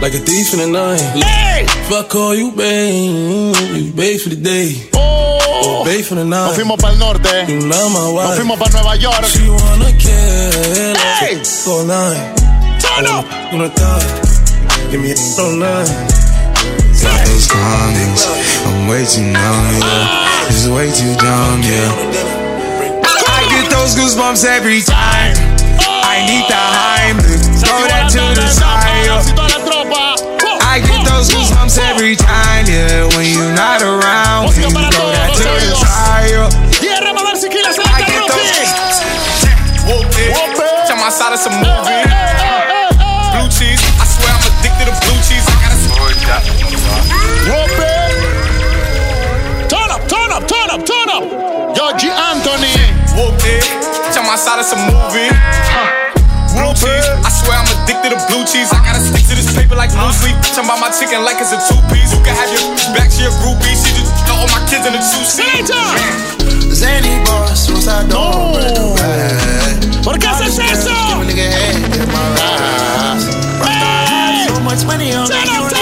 Like 0.00 0.14
a 0.14 0.20
thief 0.20 0.52
in 0.52 0.58
the 0.58 0.66
night. 0.66 1.00
Hey! 1.24 1.66
I 1.88 2.02
call 2.08 2.34
you 2.34 2.50
babe, 2.50 3.54
you 3.76 3.92
babe 3.92 4.18
for 4.18 4.30
the 4.30 4.36
day. 4.36 4.90
Oh. 4.94 5.33
Or 5.62 5.84
babe 5.84 6.04
for 6.04 6.14
the 6.16 6.24
night. 6.24 6.46
Nos 6.48 6.56
fuimos 6.56 6.78
para 6.80 6.92
el 6.92 6.98
norte. 6.98 7.44
You 7.48 7.60
not 7.60 7.90
my 7.92 8.08
wife. 8.10 8.28
Nos 8.28 8.36
fuimos 8.38 8.58
para 8.58 8.72
Nueva 8.72 8.96
York. 8.96 9.24
She 9.24 9.48
wanna 9.48 9.92
kill 9.98 10.96
Hey! 11.20 11.38
all 11.66 11.84
night. 11.84 12.34
Turn 12.80 13.06
up. 13.06 13.24
Wanna 13.52 13.68
die. 13.70 14.04
Give 14.90 15.00
me 15.00 15.12
a 15.12 15.16
all 15.40 15.52
night. 15.56 15.88
Got 17.02 17.20
those 17.26 17.46
comments. 17.50 18.26
I'm 18.66 18.88
way 18.88 19.04
too 19.04 19.22
numb, 19.22 19.66
yeah. 19.78 19.84
Ah. 19.84 20.48
It's 20.48 20.66
way 20.68 20.90
too 20.90 21.14
dumb, 21.16 21.60
yeah. 21.62 23.04
I 23.28 23.40
get 23.50 23.70
those 23.70 23.94
goosebumps 23.94 24.44
every 24.44 24.80
time. 24.82 25.34
Oh. 25.80 26.00
I 26.04 26.24
need 26.26 26.44
the 26.48 26.54
Heimlich. 26.56 27.44
Throw 27.60 27.82
that 27.88 28.08
to 28.12 28.22
the 28.40 28.46
side. 28.48 29.06
yo. 29.06 29.20
Toda 29.22 29.48
la 29.52 29.58
tropa. 29.66 30.04
I 30.62 30.80
get 30.80 31.00
oh. 31.02 31.10
those 31.10 31.28
goosebumps 31.30 31.78
every 31.78 32.16
time, 32.16 32.64
yeah. 32.68 33.06
When 33.16 33.26
you're 33.26 33.52
not 33.54 33.82
around, 33.82 34.46
Música 34.46 34.68
you 34.68 34.74
para 34.74 34.90
throw 34.92 35.10
todos 36.24 36.40
that 36.40 36.48
los 36.48 36.54
to 36.54 36.54
the 36.54 36.54
oídos. 36.54 36.54
side. 36.54 36.70
yo. 36.70 36.80
Tierra, 36.80 37.12
vamos 37.12 37.22
a 37.22 37.32
ver 37.32 37.36
si 37.38 37.48
Kilas 37.48 37.78
en 37.78 37.84
la 37.84 37.90
I 37.90 38.04
get 38.04 38.08
carrote. 38.08 38.32
Whoop 39.86 40.18
it. 40.18 40.30
Whoop 40.32 40.56
it. 40.56 40.86
Tell 40.86 40.96
my 40.96 41.10
side 41.10 41.32
of 41.34 41.40
some 41.40 41.52
Hey, 41.52 41.60
movie. 41.60 41.90
hey, 41.90 42.08
hey, 42.08 42.88
hey. 42.98 43.38
Blue 43.38 43.48
cheese. 43.50 43.80
I 44.00 44.04
swear 44.06 44.30
I'm 44.32 44.44
addicted 44.58 44.86
to 44.86 44.94
blue 45.04 45.20
cheese. 45.28 45.44
I 45.48 45.54
gotta 45.60 45.76
Whoop 47.48 47.78
it. 47.78 48.12
Turn 49.68 49.90
up, 49.90 50.02
turn 50.08 50.30
up, 50.32 50.46
turn 50.48 50.70
up, 50.70 50.84
turn 50.86 51.08
up. 51.10 51.24
Yo, 51.76 51.92
G. 51.98 52.08
Anthony. 52.10 52.72
Whoop 53.16 53.36
it. 53.44 53.64
Tell 54.12 54.22
my 54.24 54.36
side 54.36 54.58
of 54.60 54.66
some 54.66 54.80
movie. 54.86 55.28
To 59.94 60.02
this 60.02 60.02
paper 60.02 60.02
like 60.02 60.02
blue 60.02 60.12
sleep. 60.12 60.36
Talking 60.54 60.64
about 60.64 60.80
my 60.80 60.90
chicken 60.90 61.22
like 61.24 61.38
it's 61.40 61.52
a 61.52 61.58
two 61.66 61.78
piece. 61.90 62.10
You 62.14 62.20
can 62.22 62.34
have 62.34 62.50
your 62.50 62.74
back 62.94 63.10
to 63.10 63.20
your 63.22 63.34
groupie. 63.42 63.74
She 63.74 63.94
just 63.94 64.12
throw 64.26 64.36
all 64.36 64.50
my 64.50 64.62
kids 64.66 64.86
in 64.86 64.94
a 64.94 65.02
two 65.02 65.24
seat. 65.24 65.70
Zany 66.74 67.22
boss, 67.24 67.70
once 67.70 67.88
I 67.88 68.02
don't 68.08 68.54
break 68.54 68.78
a 68.78 68.86
ride. 68.98 70.04
¿Por 70.04 70.18
qué 70.18 70.26
haces 70.26 70.58
eso? 70.58 70.90
Give 70.90 71.22
a 71.22 71.24
nigga 71.24 71.46
head 71.50 71.96
in 71.96 72.08
my 72.10 72.24
ride. 72.34 73.22
Hey. 73.62 74.46
So 74.48 74.60
much 74.60 74.84
money 74.84 75.14
on 75.14 75.26
Turn 75.26 75.46
me, 75.46 75.56
up, 75.56 75.73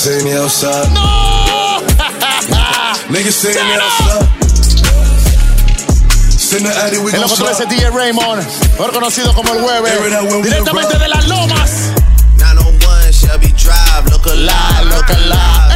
Niggas 0.00 0.40
outside. 0.40 0.88
No. 0.94 1.80
Niggas 3.10 3.44
outside. 3.44 4.30
El 7.12 7.50
ese 7.50 7.66
DJ 7.66 7.90
Raymond, 7.90 8.42
mejor 8.72 8.92
conocido 8.92 9.34
como 9.34 9.52
el 9.52 9.62
Hueve, 9.62 9.90
directamente 10.42 10.98
de 10.98 11.08
las 11.08 11.28
Lomas. 11.28 11.92
901 12.38 13.12
Shelby 13.12 13.52
Drive, 13.52 14.10
look 14.10 14.26
alive, 14.26 14.84
look 14.86 15.10
alive. 15.10 15.69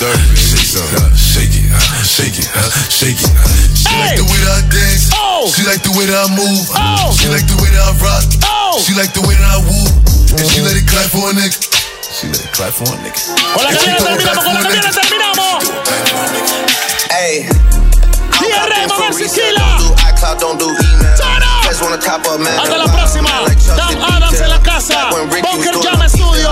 Sturdy, 0.00 0.16
I 0.16 0.32
was 0.32 0.64
sturdy. 0.64 1.20
Shake 1.20 1.52
it, 1.60 1.68
shake 2.08 2.38
it, 2.40 2.48
shake 2.88 3.20
it, 3.20 3.20
shake 3.20 3.20
it. 3.20 3.30
She 3.76 3.88
Hey. 3.88 4.00
like 4.00 4.16
the 4.16 4.24
way 4.24 4.40
that 4.40 4.56
I 4.56 4.62
dance. 4.72 5.10
Oh. 5.14 5.44
She 5.52 5.62
like 5.68 5.82
the 5.84 5.92
way 5.92 6.06
that 6.08 6.16
I 6.16 6.28
move. 6.32 6.64
Oh. 6.72 7.12
She 7.16 7.28
like 7.28 7.46
the 7.46 7.56
way 7.60 7.68
that 7.70 7.84
I 7.84 7.92
rock. 8.00 8.24
Oh. 8.48 8.80
She 8.80 8.92
like 8.96 9.12
the 9.12 9.20
way 9.28 9.34
that 9.36 9.50
I 9.50 9.58
woo. 9.60 9.86
And 10.40 10.46
she 10.48 10.60
let 10.64 10.76
it 10.76 10.86
clap 10.88 11.10
for 11.12 11.28
a 11.28 11.32
nigga. 11.36 11.52
She 12.10 12.26
let 12.32 12.40
it 12.40 12.52
clap 12.52 12.72
for 12.72 12.88
a 12.88 12.96
nigga. 13.04 13.20
Con 13.54 13.62
la 13.64 13.68
And 13.70 13.76
que 13.76 13.84
she 13.84 13.90
viene 13.92 14.00
throw 14.00 14.14
it 14.14 14.20
terminamos, 14.20 14.24
back 14.24 14.36
con 14.40 14.44
for 14.44 14.54
la 14.54 14.60
a 14.60 14.64
que 14.64 14.72
viene 14.72 14.88
nigga. 14.88 15.00
terminamos. 15.00 15.60
Hey. 17.10 17.48
DJ 18.40 18.56
Raymond, 18.72 18.92
a 18.92 19.10
ver 19.12 19.12
si 19.14 19.28
Kila. 19.28 19.60
Don't 19.60 19.84
do 19.84 19.88
iCloud, 20.08 20.36
don't 20.40 20.58
do 20.58 20.68
email. 20.72 21.16
Turn 21.20 21.42
up. 21.44 21.68
Just 21.68 21.82
wanna 21.82 21.98
top 22.00 22.24
up, 22.26 22.40
man. 22.40 22.56
Hasta 22.58 22.76
la 22.78 22.88
próxima. 22.88 23.28
Like 23.44 23.60
Chuck 23.60 23.76
Dan 23.76 23.98
the 24.00 24.06
Adams 24.16 24.32
Detail. 24.32 24.44
en 24.44 24.50
la 24.50 24.60
casa. 24.62 24.94
Back 24.94 25.12
when 25.12 25.28
Ricky 25.30 25.44
was 25.44 25.56
Bunker 25.60 25.72
doing 25.76 25.84
Jam 25.84 25.98
the 26.00 26.08
Studio. 26.08 26.50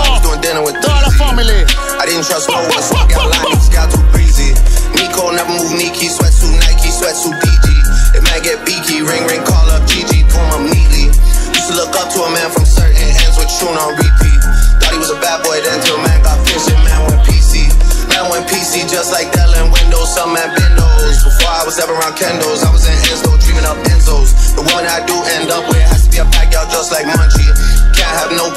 I 1.19 1.35
family. 1.35 1.67
I 1.99 2.07
didn't 2.07 2.23
trust 2.23 2.47
no 2.47 2.63
one, 2.63 2.79
so 2.79 2.95
I 2.95 3.03
got 3.11 3.27
bah, 3.27 3.43
line, 3.43 3.59
got 3.75 3.91
too 3.91 3.99
breezy. 4.15 4.55
Nico 4.95 5.35
never 5.35 5.51
move 5.51 5.75
Nike, 5.75 6.07
sweatsuit 6.07 6.55
Nike, 6.63 6.95
sweatsuit 6.95 7.35
DG. 7.43 7.67
It 8.15 8.23
might 8.23 8.39
get 8.39 8.63
beaky, 8.63 9.03
ring 9.03 9.27
ring, 9.27 9.43
call 9.43 9.67
up 9.67 9.83
GG, 9.83 10.31
comb 10.31 10.47
up 10.55 10.63
neatly. 10.63 11.11
Used 11.11 11.67
to 11.67 11.75
look 11.75 11.91
up 11.99 12.07
to 12.15 12.23
a 12.23 12.29
man 12.31 12.47
from 12.55 12.63
certain 12.63 12.95
ends 12.95 13.35
with 13.35 13.51
tune 13.51 13.75
on 13.75 13.99
repeat. 13.99 14.39
Thought 14.79 14.95
he 14.95 14.99
was 14.99 15.11
a 15.11 15.19
bad 15.19 15.43
boy, 15.43 15.59
then 15.59 15.83
till 15.83 15.99
man 15.99 16.23
got 16.23 16.39
fish 16.47 16.71
and 16.71 16.79
man 16.87 17.03
went 17.11 17.19
PC. 17.27 17.67
Man 18.07 18.23
went 18.31 18.47
PC 18.47 18.87
just 18.87 19.11
like 19.11 19.27
Dell 19.35 19.51
and 19.59 19.75
Windows, 19.75 20.07
some 20.15 20.31
man 20.31 20.47
Bendos. 20.55 21.19
Before 21.19 21.51
I 21.51 21.67
was 21.67 21.83
ever 21.83 21.99
around 21.99 22.15
Kendos, 22.15 22.63
I 22.63 22.71
was 22.71 22.87
in 22.87 22.95
Enzo, 23.11 23.35
dreaming 23.43 23.67
up 23.67 23.75
Enzos. 23.91 24.55
The 24.55 24.63
one 24.71 24.87
I 24.87 25.03
do 25.03 25.19
end 25.35 25.51
up 25.51 25.67
with 25.67 25.83
has 25.83 26.07
to 26.07 26.09
be 26.15 26.23
a 26.23 26.27
backyard 26.31 26.71
just 26.71 26.95
like 26.95 27.03
Munchie. 27.11 27.51
Can't 27.91 28.15
have 28.23 28.31
no 28.39 28.49